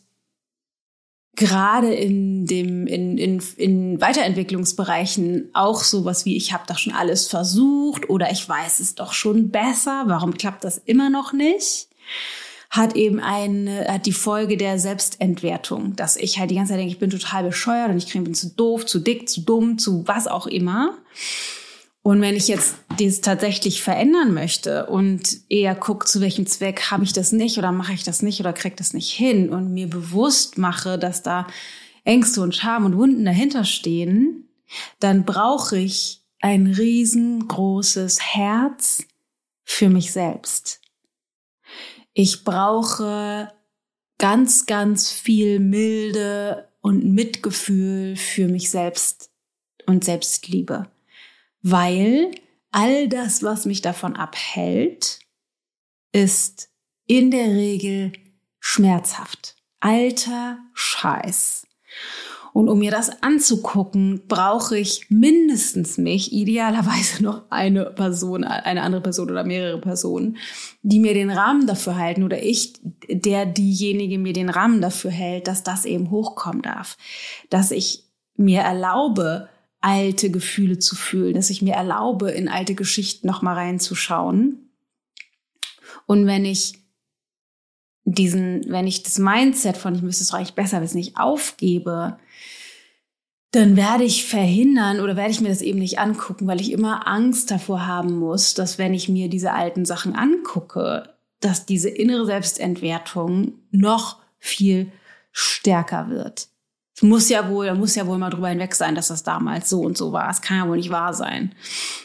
gerade 1.36 1.94
in 1.94 2.46
dem 2.46 2.88
in, 2.88 3.18
in, 3.18 3.42
in 3.58 4.02
Weiterentwicklungsbereichen 4.02 5.50
auch 5.54 5.84
sowas 5.84 6.26
wie 6.26 6.36
ich 6.36 6.54
habe 6.54 6.66
doch 6.68 6.78
schon 6.78 6.94
alles 6.94 7.28
versucht 7.28 8.10
oder 8.10 8.32
ich 8.32 8.48
weiß 8.48 8.80
es 8.80 8.96
doch 8.96 9.14
schon 9.14 9.50
besser, 9.50 10.04
warum 10.08 10.34
klappt 10.34 10.64
das 10.64 10.78
immer 10.78 11.10
noch 11.10 11.34
nicht? 11.34 11.88
Hat 12.72 12.96
eben 12.96 13.20
eine, 13.20 13.86
hat 13.88 14.06
die 14.06 14.14
Folge 14.14 14.56
der 14.56 14.80
Selbstentwertung, 14.80 15.98
dass 15.98 16.16
ich 16.16 16.40
halt 16.40 16.52
die 16.52 16.56
ganze 16.56 16.72
Zeit 16.72 16.80
denke, 16.80 16.94
ich 16.94 17.00
bin 17.00 17.10
total 17.10 17.44
bescheuert 17.44 17.90
und 17.90 17.98
ich 17.98 18.12
bin 18.12 18.34
zu 18.34 18.50
doof, 18.56 18.86
zu 18.86 19.00
dick, 19.00 19.28
zu 19.28 19.42
dumm, 19.42 19.78
zu 19.78 20.08
was 20.08 20.28
auch 20.28 20.48
immer. 20.48 20.98
Und 22.02 22.22
wenn 22.22 22.36
ich 22.36 22.48
jetzt 22.48 22.76
das 22.98 23.20
tatsächlich 23.20 23.84
verändern 23.84 24.34
möchte 24.34 24.86
und 24.88 25.42
eher 25.50 25.76
gucke, 25.76 26.08
zu 26.08 26.22
welchem 26.22 26.48
Zweck 26.48 26.90
habe 26.90 27.04
ich 27.04 27.12
das 27.12 27.34
nicht 27.34 27.58
oder 27.58 27.74
mache 27.74 27.94
ich 27.94 28.04
das 28.04 28.22
nicht 28.22 28.40
oder 28.40 28.54
kriege 28.54 28.76
das 28.78 28.94
nicht 28.94 29.12
hin 29.12 29.50
und 29.50 29.74
mir 29.74 29.88
bewusst 29.88 30.58
mache, 30.58 30.98
dass 30.98 31.22
da 31.22 31.48
Ängste 32.06 32.42
und 32.42 32.56
Scham 32.56 32.86
und 32.86 32.98
Wunden 32.98 33.26
dahinter 33.26 33.66
stehen, 33.66 34.48
dann 35.00 35.26
brauche 35.26 35.78
ich 35.78 36.22
ein 36.40 36.68
riesengroßes 36.68 38.22
Herz 38.22 39.04
für 39.64 39.90
mich 39.90 40.12
selbst. 40.12 40.81
Ich 42.14 42.44
brauche 42.44 43.52
ganz, 44.18 44.66
ganz 44.66 45.12
viel 45.12 45.60
Milde 45.60 46.70
und 46.82 47.06
Mitgefühl 47.06 48.16
für 48.16 48.48
mich 48.48 48.70
selbst 48.70 49.32
und 49.86 50.04
Selbstliebe, 50.04 50.92
weil 51.62 52.32
all 52.72 53.08
das, 53.08 53.44
was 53.44 53.66
mich 53.66 53.82
davon 53.82 54.16
abhält, 54.16 55.20
ist 56.12 56.70
in 57.08 57.32
der 57.32 57.48
Regel 57.48 58.14
schmerzhaft. 58.60 59.56
Alter 59.80 60.60
Scheiß. 60.74 61.68
Und 62.54 62.68
um 62.68 62.80
mir 62.80 62.92
das 62.92 63.22
anzugucken, 63.24 64.24
brauche 64.28 64.78
ich 64.78 65.06
mindestens 65.10 65.98
mich, 65.98 66.34
idealerweise 66.34 67.24
noch 67.24 67.44
eine 67.50 67.86
Person, 67.86 68.44
eine 68.44 68.82
andere 68.82 69.02
Person 69.02 69.32
oder 69.32 69.44
mehrere 69.44 69.80
Personen, 69.80 70.38
die 70.82 71.00
mir 71.00 71.14
den 71.14 71.30
Rahmen 71.30 71.68
dafür 71.68 71.96
halten 71.96 72.24
oder 72.24 72.44
ich, 72.44 72.74
der 73.10 73.46
diejenige 73.46 74.18
mir 74.18 74.34
den 74.34 74.50
Rahmen 74.50 74.82
dafür 74.82 75.12
hält, 75.12 75.48
dass 75.48 75.64
das 75.64 75.86
eben 75.86 76.12
hochkommen 76.12 76.62
darf. 76.62 76.98
Dass 77.50 77.72
ich 77.72 78.04
mir 78.36 78.62
erlaube, 78.62 79.48
alte 79.80 80.30
Gefühle 80.30 80.78
zu 80.78 80.96
fühlen, 80.96 81.34
dass 81.34 81.50
ich 81.50 81.62
mir 81.62 81.74
erlaube, 81.74 82.32
in 82.32 82.48
alte 82.48 82.76
Geschichten 82.76 83.28
nochmal 83.28 83.56
reinzuschauen. 83.56 84.70
Und 86.06 86.28
wenn 86.28 86.46
ich 86.46 86.74
diesen, 88.04 88.66
wenn 88.68 88.88
ich 88.88 89.04
das 89.04 89.18
Mindset 89.18 89.78
von 89.78 89.96
ich 89.96 90.02
müsste 90.02 90.24
es 90.24 90.34
eigentlich 90.34 90.54
besser 90.54 90.82
wissen, 90.82 90.98
nicht 90.98 91.18
aufgebe, 91.18 92.18
dann 93.52 93.76
werde 93.76 94.06
ich 94.06 94.26
verhindern 94.26 95.02
oder 95.02 95.18
werde 95.18 95.32
ich 95.32 95.42
mir 95.42 95.50
das 95.50 95.62
eben 95.62 95.80
nicht 95.80 96.00
angucken, 96.00 96.48
weil 96.48 96.62
ich 96.62 96.72
immer 96.72 97.08
Angst 97.08 97.52
davor 97.52 97.86
haben 97.86 98.18
muss, 98.18 98.54
dass 98.54 98.78
wenn 98.78 98.94
ich 98.94 99.10
mir 99.10 99.30
diese 99.30 99.52
alten 99.52 99.84
Sachen 99.84 100.16
angucke, 100.16 101.14
dass 101.42 101.66
diese 101.66 101.90
innere 101.90 102.26
Selbstentwertung 102.26 103.54
noch 103.72 104.20
viel 104.40 104.92
stärker 105.32 106.10
wird. 106.10 106.48
Es 106.96 107.02
muss 107.02 107.30
ja 107.30 107.50
wohl, 107.50 107.66
da 107.66 107.74
muss 107.74 107.96
ja 107.96 108.08
wohl 108.08 108.18
mal 108.18 108.30
drüber 108.30 108.50
hinweg 108.50 108.76
sein, 108.76 108.96
dass 108.96 109.08
das 109.08 109.24
damals 109.24 109.70
so 109.70 109.82
und 109.82 109.98
so 109.98 110.14
war. 110.14 110.30
Es 110.30 110.42
kann 110.42 110.58
ja 110.58 110.68
wohl 110.68 110.78
nicht 110.78 110.90
wahr 110.90 111.14
sein. 111.14 111.54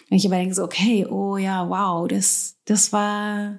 Wenn 0.09 0.19
ich 0.19 0.27
aber 0.27 0.37
denke 0.37 0.55
so, 0.55 0.65
okay, 0.65 1.07
oh 1.07 1.37
ja, 1.37 1.69
wow, 1.69 2.09
das, 2.09 2.57
das 2.65 2.93
war 2.93 3.59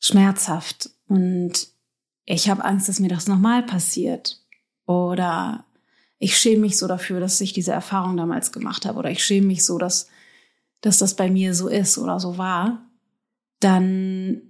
schmerzhaft 0.00 0.90
und 1.08 1.68
ich 2.24 2.50
habe 2.50 2.64
Angst, 2.64 2.88
dass 2.88 3.00
mir 3.00 3.08
das 3.08 3.26
nochmal 3.26 3.62
passiert. 3.62 4.40
Oder 4.84 5.64
ich 6.18 6.36
schäme 6.36 6.62
mich 6.62 6.76
so 6.76 6.86
dafür, 6.86 7.20
dass 7.20 7.40
ich 7.40 7.52
diese 7.52 7.72
Erfahrung 7.72 8.16
damals 8.16 8.52
gemacht 8.52 8.86
habe. 8.86 8.98
Oder 8.98 9.10
ich 9.10 9.24
schäme 9.24 9.46
mich 9.46 9.64
so, 9.64 9.78
dass, 9.78 10.08
dass 10.80 10.98
das 10.98 11.14
bei 11.14 11.30
mir 11.30 11.54
so 11.54 11.68
ist 11.68 11.98
oder 11.98 12.18
so 12.18 12.38
war. 12.38 12.86
Dann 13.60 14.42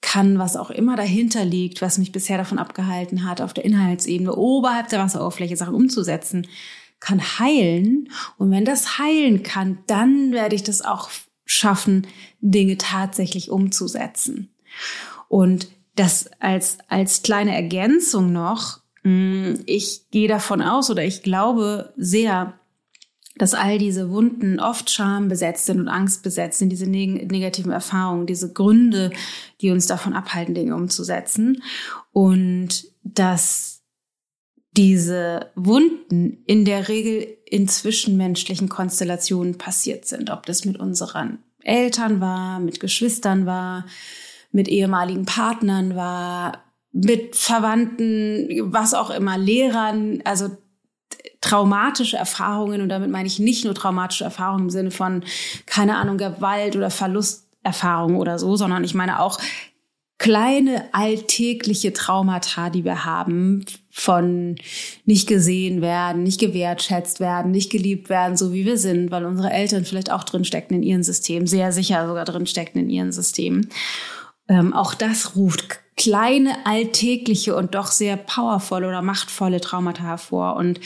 kann, 0.00 0.38
was 0.38 0.56
auch 0.56 0.70
immer 0.70 0.96
dahinter 0.96 1.44
liegt, 1.44 1.82
was 1.82 1.98
mich 1.98 2.12
bisher 2.12 2.38
davon 2.38 2.58
abgehalten 2.58 3.24
hat, 3.24 3.40
auf 3.40 3.52
der 3.52 3.64
Inhaltsebene 3.64 4.34
oberhalb 4.34 4.88
der 4.88 5.00
Wasseroberfläche 5.00 5.56
Sachen 5.56 5.74
umzusetzen, 5.74 6.46
kann 7.00 7.20
heilen. 7.38 8.08
Und 8.38 8.50
wenn 8.50 8.64
das 8.64 8.98
heilen 8.98 9.42
kann, 9.42 9.78
dann 9.86 10.32
werde 10.32 10.54
ich 10.54 10.62
das 10.62 10.82
auch 10.82 11.10
schaffen, 11.44 12.06
Dinge 12.40 12.78
tatsächlich 12.78 13.50
umzusetzen. 13.50 14.54
Und 15.28 15.68
das 15.96 16.30
als, 16.38 16.78
als 16.88 17.22
kleine 17.22 17.54
Ergänzung 17.54 18.32
noch, 18.32 18.77
ich 19.04 20.10
gehe 20.10 20.28
davon 20.28 20.60
aus 20.60 20.90
oder 20.90 21.04
ich 21.04 21.22
glaube 21.22 21.92
sehr, 21.96 22.58
dass 23.36 23.54
all 23.54 23.78
diese 23.78 24.10
Wunden 24.10 24.58
oft 24.58 24.90
Scham 24.90 25.28
besetzt 25.28 25.66
sind 25.66 25.80
und 25.80 25.88
Angst 25.88 26.22
besetzt 26.22 26.58
sind, 26.58 26.70
diese 26.70 26.86
neg 26.86 27.30
negativen 27.30 27.70
Erfahrungen, 27.70 28.26
diese 28.26 28.52
Gründe, 28.52 29.10
die 29.60 29.70
uns 29.70 29.86
davon 29.86 30.12
abhalten, 30.12 30.54
Dinge 30.54 30.74
umzusetzen. 30.74 31.62
Und 32.12 32.86
dass 33.04 33.82
diese 34.76 35.50
Wunden 35.54 36.42
in 36.46 36.64
der 36.64 36.88
Regel 36.88 37.38
in 37.46 37.68
zwischenmenschlichen 37.68 38.68
Konstellationen 38.68 39.56
passiert 39.56 40.04
sind. 40.06 40.30
Ob 40.30 40.46
das 40.46 40.64
mit 40.64 40.78
unseren 40.78 41.38
Eltern 41.62 42.20
war, 42.20 42.60
mit 42.60 42.80
Geschwistern 42.80 43.46
war, 43.46 43.86
mit 44.52 44.68
ehemaligen 44.68 45.24
Partnern 45.24 45.96
war, 45.96 46.64
mit 46.92 47.36
Verwandten, 47.36 48.72
was 48.72 48.94
auch 48.94 49.10
immer, 49.10 49.36
Lehrern, 49.38 50.20
also 50.24 50.50
traumatische 51.40 52.16
Erfahrungen 52.16 52.80
und 52.80 52.88
damit 52.88 53.10
meine 53.10 53.26
ich 53.26 53.38
nicht 53.38 53.64
nur 53.64 53.74
traumatische 53.74 54.24
Erfahrungen 54.24 54.64
im 54.64 54.70
Sinne 54.70 54.90
von, 54.90 55.24
keine 55.66 55.96
Ahnung, 55.96 56.18
Gewalt 56.18 56.76
oder 56.76 56.90
Verlusterfahrungen 56.90 58.16
oder 58.16 58.38
so, 58.38 58.56
sondern 58.56 58.84
ich 58.84 58.94
meine 58.94 59.20
auch 59.20 59.38
kleine 60.18 60.92
alltägliche 60.92 61.92
Traumata, 61.92 62.70
die 62.70 62.84
wir 62.84 63.04
haben, 63.04 63.64
von 63.90 64.56
nicht 65.04 65.28
gesehen 65.28 65.80
werden, 65.80 66.24
nicht 66.24 66.40
gewertschätzt 66.40 67.20
werden, 67.20 67.52
nicht 67.52 67.70
geliebt 67.70 68.08
werden, 68.08 68.36
so 68.36 68.52
wie 68.52 68.64
wir 68.64 68.78
sind, 68.78 69.12
weil 69.12 69.24
unsere 69.24 69.50
Eltern 69.50 69.84
vielleicht 69.84 70.10
auch 70.10 70.24
drinstecken 70.24 70.76
in 70.76 70.82
ihren 70.82 71.04
Systemen, 71.04 71.46
sehr 71.46 71.70
sicher 71.70 72.06
sogar 72.06 72.24
drinstecken 72.24 72.80
in 72.80 72.90
ihren 72.90 73.12
Systemen. 73.12 73.70
Ähm, 74.48 74.72
auch 74.72 74.94
das 74.94 75.36
ruft 75.36 75.80
kleine, 75.98 76.64
alltägliche 76.64 77.54
und 77.54 77.74
doch 77.74 77.88
sehr 77.88 78.16
powervolle 78.16 78.88
oder 78.88 79.02
machtvolle 79.02 79.60
Traumata 79.60 80.04
hervor. 80.04 80.56
Und 80.56 80.80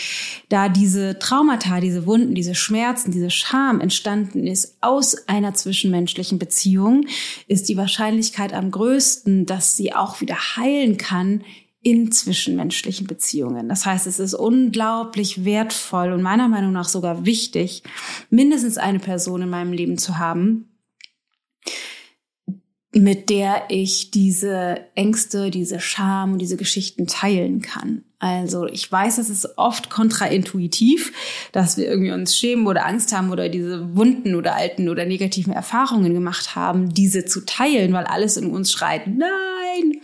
da 0.48 0.68
diese 0.68 1.18
Traumata, 1.18 1.78
diese 1.80 2.06
Wunden, 2.06 2.34
diese 2.34 2.56
Schmerzen, 2.56 3.12
diese 3.12 3.30
Scham 3.30 3.80
entstanden 3.80 4.46
ist 4.46 4.76
aus 4.80 5.28
einer 5.28 5.54
zwischenmenschlichen 5.54 6.38
Beziehung, 6.38 7.06
ist 7.46 7.68
die 7.68 7.76
Wahrscheinlichkeit 7.76 8.52
am 8.52 8.70
größten, 8.70 9.46
dass 9.46 9.76
sie 9.76 9.94
auch 9.94 10.20
wieder 10.20 10.36
heilen 10.56 10.96
kann 10.96 11.44
in 11.82 12.12
zwischenmenschlichen 12.12 13.06
Beziehungen. 13.06 13.68
Das 13.68 13.84
heißt, 13.84 14.06
es 14.06 14.18
ist 14.18 14.34
unglaublich 14.34 15.44
wertvoll 15.44 16.12
und 16.12 16.22
meiner 16.22 16.48
Meinung 16.48 16.72
nach 16.72 16.88
sogar 16.88 17.26
wichtig, 17.26 17.82
mindestens 18.30 18.78
eine 18.78 19.00
Person 19.00 19.42
in 19.42 19.50
meinem 19.50 19.72
Leben 19.72 19.98
zu 19.98 20.18
haben, 20.18 20.71
mit 22.94 23.30
der 23.30 23.64
ich 23.68 24.10
diese 24.10 24.80
Ängste, 24.94 25.50
diese 25.50 25.80
Scham 25.80 26.34
und 26.34 26.38
diese 26.38 26.58
Geschichten 26.58 27.06
teilen 27.06 27.62
kann. 27.62 28.04
Also 28.18 28.66
ich 28.66 28.90
weiß, 28.90 29.18
es 29.18 29.30
ist 29.30 29.56
oft 29.56 29.88
kontraintuitiv, 29.88 31.12
dass 31.52 31.76
wir 31.76 31.86
irgendwie 31.86 32.12
uns 32.12 32.36
schämen 32.36 32.66
oder 32.66 32.86
Angst 32.86 33.12
haben 33.12 33.32
oder 33.32 33.48
diese 33.48 33.96
Wunden 33.96 34.34
oder 34.34 34.54
alten 34.54 34.88
oder 34.90 35.06
negativen 35.06 35.52
Erfahrungen 35.52 36.12
gemacht 36.12 36.54
haben, 36.54 36.92
diese 36.92 37.24
zu 37.24 37.44
teilen, 37.46 37.92
weil 37.94 38.04
alles 38.04 38.36
in 38.36 38.50
uns 38.50 38.70
schreit, 38.70 39.06
nein, 39.06 40.00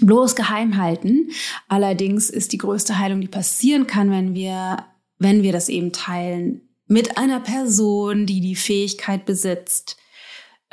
bloß 0.00 0.34
geheim 0.34 0.76
halten. 0.76 1.30
Allerdings 1.68 2.28
ist 2.28 2.52
die 2.52 2.58
größte 2.58 2.98
Heilung, 2.98 3.20
die 3.20 3.28
passieren 3.28 3.86
kann, 3.86 4.10
wenn 4.10 4.34
wir, 4.34 4.84
wenn 5.18 5.42
wir 5.42 5.52
das 5.52 5.68
eben 5.68 5.92
teilen, 5.92 6.62
mit 6.88 7.16
einer 7.16 7.40
Person, 7.40 8.26
die 8.26 8.40
die 8.40 8.56
Fähigkeit 8.56 9.24
besitzt, 9.24 9.96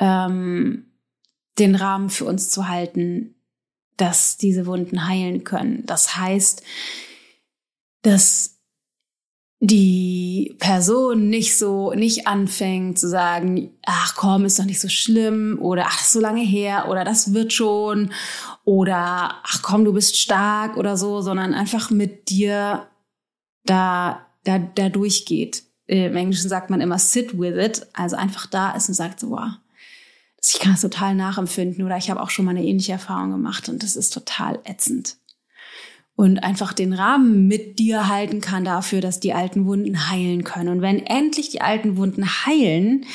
ähm, 0.00 0.86
den 1.58 1.76
Rahmen 1.76 2.10
für 2.10 2.24
uns 2.24 2.50
zu 2.50 2.68
halten, 2.68 3.36
dass 3.96 4.38
diese 4.38 4.66
Wunden 4.66 5.06
heilen 5.06 5.44
können. 5.44 5.84
Das 5.86 6.16
heißt, 6.16 6.62
dass 8.02 8.56
die 9.62 10.56
Person 10.58 11.28
nicht 11.28 11.58
so, 11.58 11.92
nicht 11.92 12.26
anfängt 12.26 12.98
zu 12.98 13.10
sagen, 13.10 13.72
ach 13.84 14.14
komm, 14.16 14.46
ist 14.46 14.58
doch 14.58 14.64
nicht 14.64 14.80
so 14.80 14.88
schlimm 14.88 15.58
oder 15.60 15.84
ach, 15.86 16.02
so 16.02 16.18
lange 16.18 16.40
her 16.40 16.86
oder 16.88 17.04
das 17.04 17.34
wird 17.34 17.52
schon 17.52 18.10
oder 18.64 19.34
ach 19.42 19.60
komm, 19.60 19.84
du 19.84 19.92
bist 19.92 20.16
stark 20.16 20.78
oder 20.78 20.96
so, 20.96 21.20
sondern 21.20 21.52
einfach 21.52 21.90
mit 21.90 22.30
dir 22.30 22.86
da, 23.66 24.26
da, 24.44 24.58
da 24.58 24.88
durchgeht. 24.88 25.64
Im 25.86 26.16
Englischen 26.16 26.48
sagt 26.48 26.70
man 26.70 26.80
immer 26.80 26.98
sit 26.98 27.38
with 27.38 27.56
it, 27.56 27.86
also 27.92 28.16
einfach 28.16 28.46
da 28.46 28.70
ist 28.70 28.88
und 28.88 28.94
sagt 28.94 29.20
so, 29.20 29.30
wow, 29.30 29.50
ich 30.54 30.60
kann 30.60 30.74
es 30.74 30.80
total 30.80 31.14
nachempfinden 31.14 31.84
oder 31.84 31.96
ich 31.96 32.10
habe 32.10 32.20
auch 32.20 32.30
schon 32.30 32.44
mal 32.44 32.52
eine 32.52 32.64
ähnliche 32.64 32.92
Erfahrung 32.92 33.30
gemacht 33.30 33.68
und 33.68 33.82
das 33.82 33.96
ist 33.96 34.12
total 34.12 34.58
ätzend 34.64 35.16
und 36.20 36.44
einfach 36.44 36.74
den 36.74 36.92
Rahmen 36.92 37.46
mit 37.46 37.78
dir 37.78 38.08
halten 38.08 38.42
kann 38.42 38.62
dafür, 38.62 39.00
dass 39.00 39.20
die 39.20 39.32
alten 39.32 39.64
Wunden 39.64 40.10
heilen 40.10 40.44
können. 40.44 40.68
Und 40.68 40.82
wenn 40.82 40.98
endlich 41.06 41.48
die 41.48 41.62
alten 41.62 41.96
Wunden 41.96 42.26
heilen, 42.44 43.06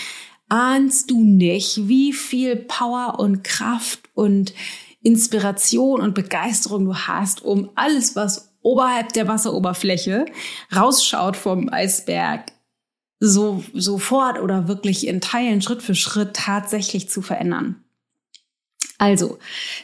ahnst 0.49 1.11
du 1.11 1.23
nicht, 1.23 1.87
wie 1.87 2.13
viel 2.13 2.55
Power 2.55 3.19
und 3.19 3.43
Kraft 3.43 3.99
und 4.15 4.55
Inspiration 5.03 6.01
und 6.01 6.15
Begeisterung 6.15 6.85
du 6.85 6.95
hast, 6.95 7.43
um 7.43 7.69
alles, 7.75 8.15
was 8.15 8.55
oberhalb 8.63 9.13
der 9.13 9.27
Wasseroberfläche 9.27 10.25
rausschaut 10.75 11.37
vom 11.37 11.69
Eisberg, 11.71 12.53
so 13.27 13.63
sofort 13.73 14.39
oder 14.39 14.67
wirklich 14.67 15.07
in 15.07 15.21
Teilen 15.21 15.61
Schritt 15.61 15.81
für 15.81 15.95
Schritt 15.95 16.35
tatsächlich 16.35 17.09
zu 17.09 17.21
verändern. 17.21 17.83
Also, 18.97 19.39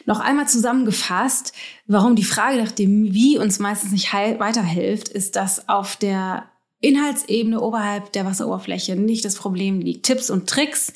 noch 0.06 0.20
einmal 0.20 0.48
zusammengefasst, 0.48 1.52
warum 1.86 2.16
die 2.16 2.24
Frage 2.24 2.62
nach 2.62 2.72
dem 2.72 3.12
Wie 3.12 3.38
uns 3.38 3.58
meistens 3.58 3.92
nicht 3.92 4.12
weiterhilft, 4.12 5.08
ist, 5.08 5.36
dass 5.36 5.68
auf 5.68 5.96
der 5.96 6.48
Inhaltsebene 6.80 7.60
oberhalb 7.60 8.12
der 8.12 8.24
Wasseroberfläche 8.24 8.96
nicht 8.96 9.24
das 9.24 9.36
Problem 9.36 9.80
liegt. 9.80 10.06
Tipps 10.06 10.30
und 10.30 10.48
Tricks 10.48 10.92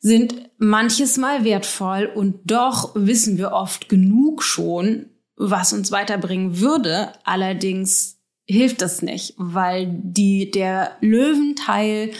sind 0.00 0.50
manches 0.58 1.16
Mal 1.16 1.44
wertvoll 1.44 2.10
und 2.14 2.40
doch 2.44 2.92
wissen 2.94 3.38
wir 3.38 3.52
oft 3.52 3.88
genug 3.88 4.42
schon, 4.42 5.06
was 5.36 5.72
uns 5.72 5.90
weiterbringen 5.90 6.60
würde. 6.60 7.12
Allerdings 7.24 8.15
hilft 8.48 8.80
das 8.80 9.02
nicht, 9.02 9.34
weil 9.36 9.88
die, 9.90 10.50
der 10.50 10.92
Löwenteil 11.00 12.12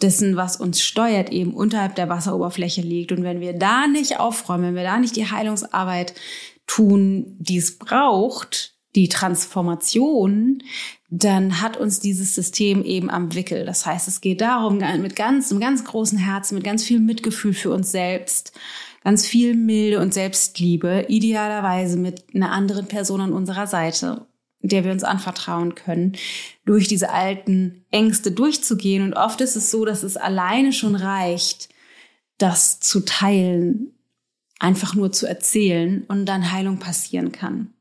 dessen, 0.00 0.36
was 0.36 0.56
uns 0.56 0.80
steuert, 0.80 1.30
eben 1.30 1.54
unterhalb 1.54 1.96
der 1.96 2.08
Wasseroberfläche 2.08 2.82
liegt. 2.82 3.10
Und 3.12 3.24
wenn 3.24 3.40
wir 3.40 3.52
da 3.52 3.86
nicht 3.88 4.20
aufräumen, 4.20 4.64
wenn 4.64 4.74
wir 4.76 4.84
da 4.84 4.98
nicht 4.98 5.16
die 5.16 5.30
Heilungsarbeit 5.30 6.14
tun, 6.66 7.36
die 7.38 7.58
es 7.58 7.78
braucht, 7.78 8.74
die 8.94 9.08
Transformation, 9.08 10.62
dann 11.10 11.60
hat 11.60 11.76
uns 11.76 11.98
dieses 11.98 12.34
System 12.34 12.84
eben 12.84 13.10
am 13.10 13.34
Wickel. 13.34 13.64
Das 13.64 13.84
heißt, 13.84 14.06
es 14.06 14.20
geht 14.20 14.40
darum, 14.40 14.78
mit 15.00 15.16
ganz, 15.16 15.50
einem 15.50 15.60
ganz 15.60 15.84
großen 15.84 16.18
Herzen, 16.18 16.54
mit 16.54 16.64
ganz 16.64 16.84
viel 16.84 17.00
Mitgefühl 17.00 17.54
für 17.54 17.70
uns 17.70 17.90
selbst, 17.90 18.52
ganz 19.02 19.26
viel 19.26 19.56
Milde 19.56 19.98
und 19.98 20.14
Selbstliebe, 20.14 21.06
idealerweise 21.08 21.98
mit 21.98 22.34
einer 22.34 22.52
anderen 22.52 22.86
Person 22.86 23.20
an 23.20 23.32
unserer 23.32 23.66
Seite 23.66 24.26
der 24.62 24.84
wir 24.84 24.92
uns 24.92 25.04
anvertrauen 25.04 25.74
können, 25.74 26.12
durch 26.64 26.88
diese 26.88 27.10
alten 27.10 27.84
Ängste 27.90 28.30
durchzugehen. 28.30 29.02
Und 29.02 29.14
oft 29.14 29.40
ist 29.40 29.56
es 29.56 29.70
so, 29.70 29.84
dass 29.84 30.02
es 30.02 30.16
alleine 30.16 30.72
schon 30.72 30.94
reicht, 30.94 31.68
das 32.38 32.80
zu 32.80 33.00
teilen, 33.00 33.92
einfach 34.58 34.94
nur 34.94 35.12
zu 35.12 35.26
erzählen 35.26 36.04
und 36.08 36.26
dann 36.26 36.52
Heilung 36.52 36.78
passieren 36.78 37.32
kann. 37.32 37.72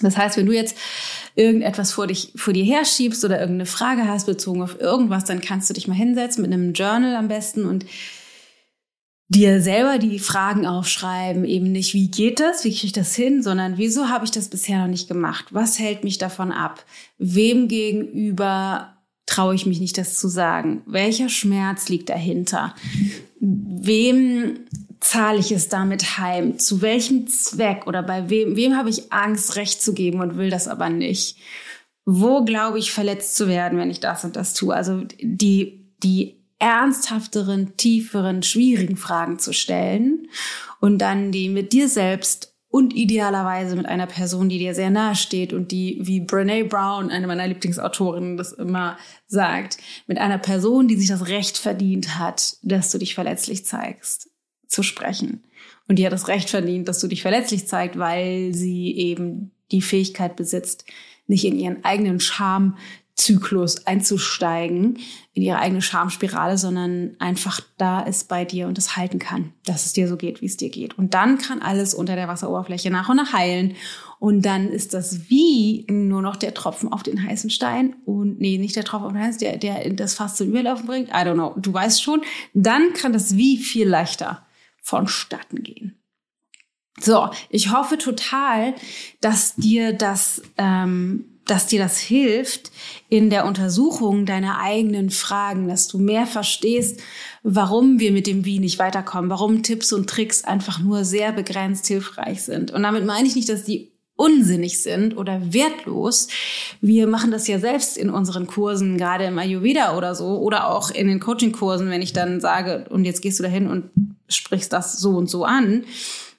Das 0.00 0.16
heißt, 0.16 0.36
wenn 0.36 0.46
du 0.46 0.52
jetzt 0.52 0.76
irgendetwas 1.36 1.92
vor, 1.92 2.06
dich, 2.06 2.32
vor 2.36 2.52
dir 2.52 2.64
herschiebst 2.64 3.24
oder 3.24 3.38
irgendeine 3.38 3.66
Frage 3.66 4.08
hast 4.08 4.26
bezogen 4.26 4.62
auf 4.62 4.80
irgendwas, 4.80 5.24
dann 5.24 5.40
kannst 5.40 5.70
du 5.70 5.74
dich 5.74 5.86
mal 5.86 5.94
hinsetzen 5.94 6.42
mit 6.42 6.52
einem 6.52 6.72
Journal 6.72 7.14
am 7.16 7.28
besten 7.28 7.64
und 7.64 7.86
dir 9.34 9.60
selber 9.60 9.98
die 9.98 10.18
Fragen 10.18 10.66
aufschreiben, 10.66 11.44
eben 11.44 11.72
nicht, 11.72 11.94
wie 11.94 12.08
geht 12.08 12.40
das, 12.40 12.64
wie 12.64 12.70
kriege 12.70 12.86
ich 12.86 12.92
das 12.92 13.14
hin, 13.14 13.42
sondern 13.42 13.76
wieso 13.76 14.08
habe 14.08 14.24
ich 14.24 14.30
das 14.30 14.48
bisher 14.48 14.78
noch 14.78 14.86
nicht 14.86 15.08
gemacht? 15.08 15.46
Was 15.50 15.78
hält 15.78 16.04
mich 16.04 16.18
davon 16.18 16.52
ab? 16.52 16.84
Wem 17.18 17.68
gegenüber 17.68 18.94
traue 19.26 19.54
ich 19.54 19.66
mich 19.66 19.80
nicht, 19.80 19.98
das 19.98 20.18
zu 20.18 20.28
sagen? 20.28 20.82
Welcher 20.86 21.28
Schmerz 21.28 21.88
liegt 21.88 22.08
dahinter? 22.08 22.74
Wem 23.40 24.60
zahle 25.00 25.38
ich 25.38 25.52
es 25.52 25.68
damit 25.68 26.18
heim? 26.18 26.58
Zu 26.58 26.80
welchem 26.80 27.26
Zweck 27.26 27.86
oder 27.86 28.02
bei 28.02 28.30
wem, 28.30 28.56
wem 28.56 28.76
habe 28.76 28.90
ich 28.90 29.12
Angst, 29.12 29.56
Recht 29.56 29.82
zu 29.82 29.94
geben 29.94 30.20
und 30.20 30.36
will 30.36 30.50
das 30.50 30.68
aber 30.68 30.88
nicht? 30.88 31.36
Wo 32.06 32.44
glaube 32.44 32.78
ich 32.78 32.92
verletzt 32.92 33.36
zu 33.36 33.48
werden, 33.48 33.78
wenn 33.78 33.90
ich 33.90 34.00
das 34.00 34.24
und 34.24 34.36
das 34.36 34.54
tue? 34.54 34.74
Also 34.74 35.02
die, 35.20 35.90
die 36.02 36.43
ernsthafteren, 36.64 37.76
tieferen, 37.76 38.42
schwierigen 38.42 38.96
Fragen 38.96 39.38
zu 39.38 39.52
stellen 39.52 40.28
und 40.80 40.96
dann 40.98 41.30
die 41.30 41.50
mit 41.50 41.74
dir 41.74 41.90
selbst 41.90 42.54
und 42.68 42.96
idealerweise 42.96 43.76
mit 43.76 43.84
einer 43.84 44.06
Person, 44.06 44.48
die 44.48 44.58
dir 44.58 44.74
sehr 44.74 44.88
nahe 44.88 45.14
steht 45.14 45.52
und 45.52 45.72
die, 45.72 45.98
wie 46.00 46.20
Brene 46.20 46.64
Brown, 46.64 47.10
eine 47.10 47.26
meiner 47.26 47.46
Lieblingsautorinnen, 47.46 48.38
das 48.38 48.52
immer 48.52 48.96
sagt, 49.26 49.76
mit 50.06 50.16
einer 50.16 50.38
Person, 50.38 50.88
die 50.88 50.96
sich 50.96 51.08
das 51.08 51.28
Recht 51.28 51.58
verdient 51.58 52.18
hat, 52.18 52.56
dass 52.62 52.90
du 52.90 52.96
dich 52.96 53.14
verletzlich 53.14 53.66
zeigst, 53.66 54.30
zu 54.66 54.82
sprechen. 54.82 55.44
Und 55.86 55.98
die 55.98 56.06
hat 56.06 56.14
das 56.14 56.28
Recht 56.28 56.48
verdient, 56.48 56.88
dass 56.88 56.98
du 56.98 57.08
dich 57.08 57.20
verletzlich 57.20 57.68
zeigst, 57.68 57.98
weil 57.98 58.54
sie 58.54 58.96
eben 58.96 59.52
die 59.70 59.82
Fähigkeit 59.82 60.34
besitzt, 60.34 60.86
nicht 61.26 61.44
in 61.44 61.58
ihren 61.58 61.84
eigenen 61.84 62.20
Scham 62.20 62.78
Zyklus 63.16 63.86
einzusteigen, 63.86 64.98
in 65.32 65.42
ihre 65.42 65.58
eigene 65.58 65.82
Schamspirale, 65.82 66.58
sondern 66.58 67.16
einfach 67.20 67.60
da 67.78 68.00
ist 68.00 68.28
bei 68.28 68.44
dir 68.44 68.66
und 68.66 68.76
es 68.76 68.96
halten 68.96 69.18
kann, 69.18 69.52
dass 69.64 69.86
es 69.86 69.92
dir 69.92 70.08
so 70.08 70.16
geht, 70.16 70.40
wie 70.40 70.46
es 70.46 70.56
dir 70.56 70.68
geht. 70.68 70.98
Und 70.98 71.14
dann 71.14 71.38
kann 71.38 71.62
alles 71.62 71.94
unter 71.94 72.16
der 72.16 72.28
Wasseroberfläche 72.28 72.90
nach 72.90 73.08
und 73.08 73.16
nach 73.16 73.32
heilen. 73.32 73.76
Und 74.18 74.42
dann 74.42 74.68
ist 74.68 74.94
das 74.94 75.28
wie 75.30 75.86
nur 75.88 76.22
noch 76.22 76.36
der 76.36 76.54
Tropfen 76.54 76.92
auf 76.92 77.02
den 77.02 77.22
heißen 77.22 77.50
Stein 77.50 77.96
und 78.04 78.40
nee, 78.40 78.58
nicht 78.58 78.74
der 78.74 78.84
Tropfen 78.84 79.06
auf 79.06 79.12
den 79.12 79.22
heißen, 79.22 79.40
der, 79.40 79.58
der 79.58 79.90
das 79.90 80.14
Fass 80.14 80.36
zum 80.36 80.48
Überlaufen 80.48 80.86
bringt. 80.86 81.10
I 81.10 81.12
don't 81.12 81.34
know. 81.34 81.54
Du 81.56 81.72
weißt 81.72 82.02
schon. 82.02 82.22
Dann 82.52 82.94
kann 82.94 83.12
das 83.12 83.36
wie 83.36 83.58
viel 83.58 83.88
leichter 83.88 84.44
vonstatten 84.82 85.62
gehen. 85.62 85.96
So, 87.00 87.30
ich 87.50 87.72
hoffe 87.72 87.98
total, 87.98 88.74
dass 89.20 89.56
dir 89.56 89.92
das 89.92 90.42
ähm, 90.58 91.33
dass 91.46 91.66
dir 91.66 91.78
das 91.78 91.98
hilft 91.98 92.70
in 93.08 93.30
der 93.30 93.44
Untersuchung 93.44 94.26
deiner 94.26 94.58
eigenen 94.58 95.10
Fragen, 95.10 95.68
dass 95.68 95.88
du 95.88 95.98
mehr 95.98 96.26
verstehst, 96.26 97.00
warum 97.42 97.98
wir 97.98 98.12
mit 98.12 98.26
dem 98.26 98.44
Wie 98.44 98.58
nicht 98.58 98.78
weiterkommen, 98.78 99.30
warum 99.30 99.62
Tipps 99.62 99.92
und 99.92 100.08
Tricks 100.08 100.44
einfach 100.44 100.78
nur 100.78 101.04
sehr 101.04 101.32
begrenzt 101.32 101.86
hilfreich 101.86 102.42
sind. 102.42 102.70
Und 102.70 102.82
damit 102.82 103.04
meine 103.04 103.28
ich 103.28 103.36
nicht, 103.36 103.48
dass 103.48 103.64
die 103.64 103.92
unsinnig 104.16 104.80
sind 104.80 105.16
oder 105.16 105.52
wertlos. 105.52 106.28
Wir 106.80 107.06
machen 107.06 107.32
das 107.32 107.48
ja 107.48 107.58
selbst 107.58 107.96
in 107.96 108.10
unseren 108.10 108.46
Kursen, 108.46 108.96
gerade 108.96 109.24
im 109.24 109.38
Ayurveda 109.38 109.96
oder 109.96 110.14
so, 110.14 110.38
oder 110.38 110.70
auch 110.70 110.90
in 110.90 111.08
den 111.08 111.20
Coaching-Kursen, 111.20 111.90
wenn 111.90 112.02
ich 112.02 112.12
dann 112.12 112.40
sage, 112.40 112.86
und 112.90 113.04
jetzt 113.04 113.22
gehst 113.22 113.40
du 113.40 113.42
dahin 113.42 113.66
und 113.68 113.90
sprichst 114.28 114.72
das 114.72 114.98
so 115.00 115.10
und 115.10 115.28
so 115.28 115.44
an 115.44 115.84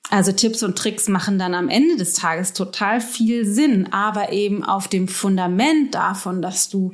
also 0.09 0.31
Tipps 0.31 0.63
und 0.63 0.77
Tricks 0.77 1.07
machen 1.07 1.39
dann 1.39 1.53
am 1.53 1.69
Ende 1.69 1.97
des 1.97 2.13
Tages 2.13 2.53
total 2.53 3.01
viel 3.01 3.45
Sinn, 3.45 3.91
aber 3.91 4.31
eben 4.31 4.63
auf 4.63 4.87
dem 4.87 5.07
Fundament 5.07 5.95
davon, 5.95 6.41
dass 6.41 6.69
du 6.69 6.91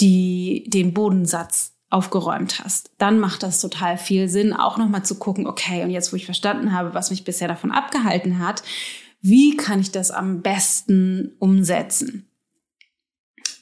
die, 0.00 0.64
den 0.68 0.94
Bodensatz 0.94 1.72
aufgeräumt 1.90 2.62
hast. 2.62 2.90
Dann 2.98 3.18
macht 3.18 3.42
das 3.42 3.60
total 3.60 3.98
viel 3.98 4.28
Sinn, 4.28 4.52
auch 4.52 4.78
nochmal 4.78 5.04
zu 5.04 5.16
gucken, 5.16 5.46
okay, 5.46 5.82
und 5.82 5.90
jetzt, 5.90 6.12
wo 6.12 6.16
ich 6.16 6.24
verstanden 6.24 6.72
habe, 6.72 6.94
was 6.94 7.10
mich 7.10 7.24
bisher 7.24 7.48
davon 7.48 7.72
abgehalten 7.72 8.38
hat, 8.38 8.62
wie 9.20 9.56
kann 9.56 9.80
ich 9.80 9.90
das 9.90 10.10
am 10.10 10.40
besten 10.40 11.32
umsetzen? 11.38 12.29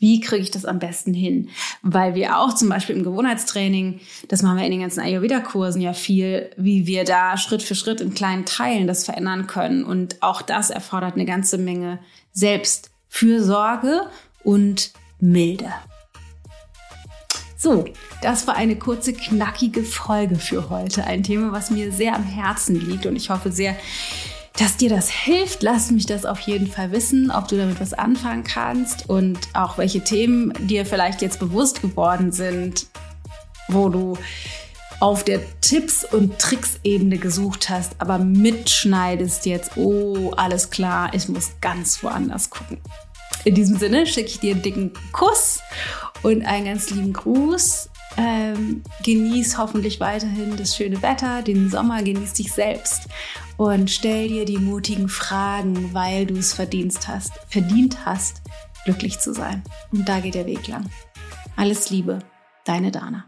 Wie 0.01 0.21
kriege 0.21 0.43
ich 0.43 0.51
das 0.51 0.65
am 0.65 0.79
besten 0.79 1.15
hin? 1.15 1.49
Weil 1.83 2.15
wir 2.15 2.39
auch 2.39 2.55
zum 2.55 2.69
Beispiel 2.69 2.97
im 2.97 3.05
Gewohnheitstraining, 3.05 4.01
das 4.29 4.43
machen 4.43 4.59
wir 4.59 4.65
in 4.65 4.71
den 4.71 4.81
ganzen 4.81 5.01
Ayurveda-Kursen 5.01 5.81
ja 5.81 5.93
viel, 5.93 6.51
wie 6.57 6.87
wir 6.87 7.05
da 7.05 7.37
Schritt 7.37 7.63
für 7.63 7.75
Schritt 7.75 8.01
in 8.01 8.15
kleinen 8.15 8.45
Teilen 8.45 8.87
das 8.87 9.05
verändern 9.05 9.47
können. 9.47 9.85
Und 9.85 10.23
auch 10.23 10.43
das 10.43 10.71
erfordert 10.71 11.15
eine 11.15 11.25
ganze 11.25 11.59
Menge 11.59 11.99
Selbstfürsorge 12.33 14.03
und 14.45 14.93
Milde. 15.21 15.73
So, 17.61 17.87
das 18.23 18.47
war 18.47 18.55
eine 18.55 18.77
kurze, 18.77 19.13
knackige 19.13 19.83
Folge 19.83 20.37
für 20.37 20.71
heute. 20.71 21.05
Ein 21.05 21.25
Thema, 21.25 21.51
was 21.51 21.71
mir 21.71 21.91
sehr 21.91 22.15
am 22.15 22.23
Herzen 22.23 22.79
liegt 22.79 23.05
und 23.05 23.17
ich 23.17 23.31
hoffe 23.31 23.51
sehr, 23.51 23.77
dass 24.59 24.77
dir 24.77 24.89
das 24.91 25.09
hilft, 25.09 25.63
lass 25.63 25.93
mich 25.93 26.07
das 26.07 26.27
auf 26.27 26.41
jeden 26.41 26.67
Fall 26.67 26.91
wissen, 26.91 27.31
ob 27.31 27.47
du 27.47 27.57
damit 27.57 27.81
was 27.81 27.95
anfangen 27.95 28.43
kannst 28.43 29.09
und 29.09 29.39
auch 29.55 29.79
welche 29.79 30.03
Themen 30.03 30.53
dir 30.67 30.85
vielleicht 30.85 31.23
jetzt 31.23 31.39
bewusst 31.39 31.81
geworden 31.81 32.33
sind, 32.33 32.87
wo 33.69 33.89
du 33.89 34.19
auf 34.99 35.23
der 35.23 35.41
Tipps- 35.61 36.05
und 36.05 36.41
Tricks-Ebene 36.41 37.19
gesucht 37.19 37.71
hast, 37.71 37.93
aber 38.01 38.19
mitschneidest 38.19 39.47
jetzt, 39.47 39.77
oh, 39.77 40.33
alles 40.33 40.71
klar, 40.71 41.15
ich 41.15 41.29
muss 41.29 41.53
ganz 41.61 42.03
woanders 42.03 42.51
gucken. 42.51 42.79
In 43.45 43.55
diesem 43.55 43.79
Sinne 43.79 44.09
schicke 44.09 44.29
ich 44.29 44.41
dir 44.41 44.55
einen 44.55 44.63
dicken 44.63 44.93
Kuss 45.13 45.61
und 46.25 46.45
einen 46.45 46.65
ganz 46.65 46.91
lieben 46.91 47.13
Gruß. 47.13 47.91
Ähm, 48.17 48.83
genieß 49.05 49.57
hoffentlich 49.59 50.01
weiterhin 50.01 50.57
das 50.57 50.75
schöne 50.75 51.01
Wetter, 51.03 51.43
den 51.43 51.71
Sommer, 51.71 52.03
genieß 52.03 52.33
dich 52.33 52.53
selbst 52.53 53.07
und 53.59 53.91
stell 53.91 54.29
dir 54.29 54.45
die 54.45 54.57
mutigen 54.57 55.09
Fragen, 55.09 55.93
weil 55.93 56.25
du 56.27 56.37
es 56.37 56.55
verdient 56.55 57.07
hast, 57.09 57.33
verdient 57.49 58.07
hast, 58.07 58.41
glücklich 58.85 59.19
zu 59.19 59.35
sein. 59.35 59.63
Und 59.93 60.09
da 60.09 60.21
geht 60.21 60.37
der 60.37 60.47
Weg 60.47 60.67
lang. 60.69 60.89
Alles 61.57 61.91
Liebe, 61.91 62.21
deine 62.65 62.93
Dana. 62.93 63.25